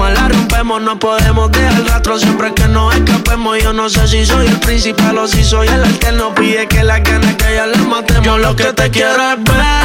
cama 0.01 0.09
la 0.09 0.27
rompemos, 0.27 0.81
no 0.81 0.97
podemos 0.97 1.51
dejar 1.51 1.85
rastro 1.85 2.17
siempre 2.17 2.53
que 2.53 2.67
nos 2.67 2.95
escapemos. 2.95 3.61
Yo 3.61 3.73
no 3.73 3.89
sé 3.89 4.07
si 4.07 4.25
soy 4.25 4.47
el 4.47 4.59
principal 4.59 5.17
o 5.17 5.27
si 5.27 5.43
soy 5.43 5.67
el 5.67 5.83
alterno. 5.83 6.33
Pide 6.33 6.67
que 6.67 6.83
la 6.83 6.99
gana 6.99 7.37
que 7.37 7.53
ella 7.53 7.67
le 7.67 7.77
matemos. 7.77 8.25
Yo 8.25 8.37
lo 8.37 8.55
que 8.55 8.73
te 8.73 8.89
quiero 8.89 9.31
es 9.31 9.43
ver, 9.43 9.80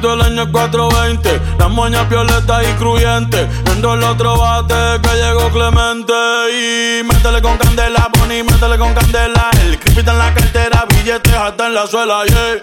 todo 0.00 0.14
el 0.14 0.22
año 0.22 0.42
es 0.42 0.48
420. 0.48 1.40
Las 1.58 1.70
moñas 1.70 2.08
violetas 2.08 2.62
y 2.68 2.72
cruyentes. 2.74 3.46
Vendo 3.64 3.94
el 3.94 4.02
otro 4.02 4.38
bate 4.38 4.74
que 5.02 5.16
llegó 5.16 5.50
Clemente. 5.50 6.12
Y 6.52 7.02
métele 7.04 7.42
con 7.42 7.56
candela, 7.58 8.08
Bonnie, 8.18 8.42
métele 8.42 8.78
con 8.78 8.94
candela. 8.94 9.50
El 9.62 9.78
creepy 9.78 10.00
en 10.00 10.18
la 10.18 10.34
cartera, 10.34 10.84
billetes 10.88 11.34
hasta 11.34 11.66
en 11.66 11.74
la 11.74 11.86
suela, 11.86 12.24
yeah. 12.24 12.58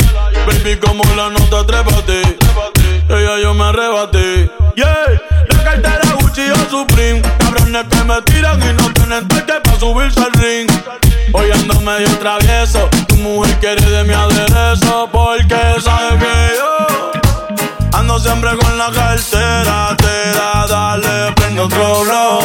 Baby, 0.45 0.77
como 0.77 1.03
la 1.15 1.29
nota, 1.29 1.65
trépate. 1.65 2.21
Ella 3.09 3.39
yo 3.41 3.53
me 3.53 3.65
arrebaté, 3.65 4.51
yeah. 4.75 4.93
La 5.49 5.63
cartera 5.63 6.15
Gucci 6.19 6.49
o 6.51 6.69
Supreme. 6.69 7.21
Cabrones 7.39 7.85
que 7.89 8.03
me 8.03 8.21
tiran 8.23 8.61
y 8.61 8.73
no 8.73 8.93
tienen 8.93 9.27
toque 9.27 9.53
para 9.63 9.79
subirse 9.79 10.19
al 10.19 10.31
ring. 10.33 10.69
Hoy 11.33 11.51
ando 11.51 11.79
medio 11.81 12.09
travieso. 12.19 12.89
Tu 13.07 13.15
mujer 13.15 13.59
quiere 13.59 13.85
de 13.85 14.03
mi 14.03 14.13
aderezo. 14.13 15.09
Porque 15.11 15.55
sabe 15.81 16.19
que 16.19 16.55
yo 16.57 17.12
siempre 18.19 18.57
con 18.57 18.77
la 18.77 18.91
cartera. 18.91 19.95
Te 19.97 20.31
da, 20.37 20.65
dale, 20.67 21.31
prende 21.33 21.61
otro 21.61 22.03
blow. 22.03 22.39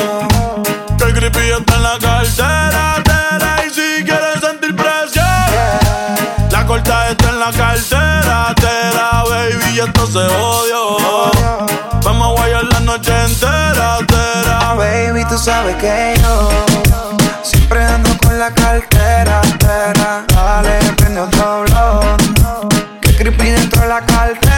Que 0.97 1.05
el 1.05 1.15
creepy 1.15 1.51
está 1.59 1.75
en 1.75 1.83
la 1.83 1.99
cartera. 1.99 3.03
Te 3.05 3.39
da, 3.45 3.65
y 3.67 3.71
si 3.71 4.05
quieres 4.05 4.41
sentir 4.41 4.75
presión, 4.75 5.25
la 6.51 6.67
corta 6.67 7.11
está 7.11 7.29
en 7.29 7.41
la 7.41 7.51
cartera. 7.53 8.55
Te 8.57 8.97
da, 8.97 9.25
baby, 9.29 9.75
y 9.75 9.81
esto 9.81 10.07
se 10.07 10.19
odio. 10.19 11.31
Vamos 12.03 12.29
a 12.29 12.41
guayar 12.41 12.65
la 12.65 12.81
noche 12.81 13.13
entera. 13.25 13.99
Baby, 14.77 15.25
tú 15.29 15.37
sabes 15.39 15.77
que 15.77 16.15
yo 16.23 16.51
siempre 17.43 17.85
ando 17.85 18.11
con 18.19 18.39
la 18.39 18.53
cartera, 18.53 19.41
tera. 19.59 20.25
Dale, 20.29 20.79
prende 20.97 21.21
otro 21.21 21.65
blog. 21.65 23.01
Que 23.01 23.17
creepy 23.17 23.51
dentro 23.51 23.83
de 23.83 23.89
la 23.89 24.01
cartera. 24.01 24.58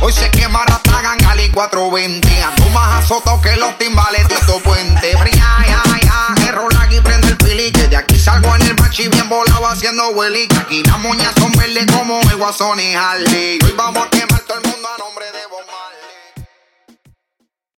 Hoy 0.00 0.12
se 0.12 0.28
quema 0.32 0.64
Ratagan 0.64 1.24
Ali 1.26 1.48
420, 1.50 2.42
ando 2.42 2.68
más 2.70 3.04
azotado 3.04 3.40
que 3.40 3.54
los 3.54 3.78
timbales 3.78 4.26
de 4.26 4.34
Tito 4.34 4.58
Puente. 4.64 5.12
Pero 5.16 5.30
ya, 5.30 5.64
ya, 5.64 6.48
error 6.48 6.74
aquí 6.80 7.00
prende 7.00 7.28
el 7.28 7.36
pili, 7.36 7.70
que 7.70 7.86
de 7.86 7.96
aquí 7.96 8.18
salgo 8.18 8.52
en 8.56 8.62
el 8.62 8.74
machi 8.74 9.06
bien 9.06 9.28
volado 9.28 9.68
haciendo 9.68 10.08
hueli. 10.08 10.48
que 10.48 10.56
Aquí 10.56 10.82
las 10.82 10.98
moñas 10.98 11.32
son 11.38 11.52
verdes 11.52 11.86
como 11.92 12.20
el 12.20 12.36
guasón 12.36 12.80
y 12.80 12.96
Harley. 12.96 13.60
Hoy 13.62 13.74
vamos 13.76 14.06
a 14.06 14.10
quemar 14.10 14.40
todo 14.40 14.58
el 14.58 14.62
mundo. 14.64 14.75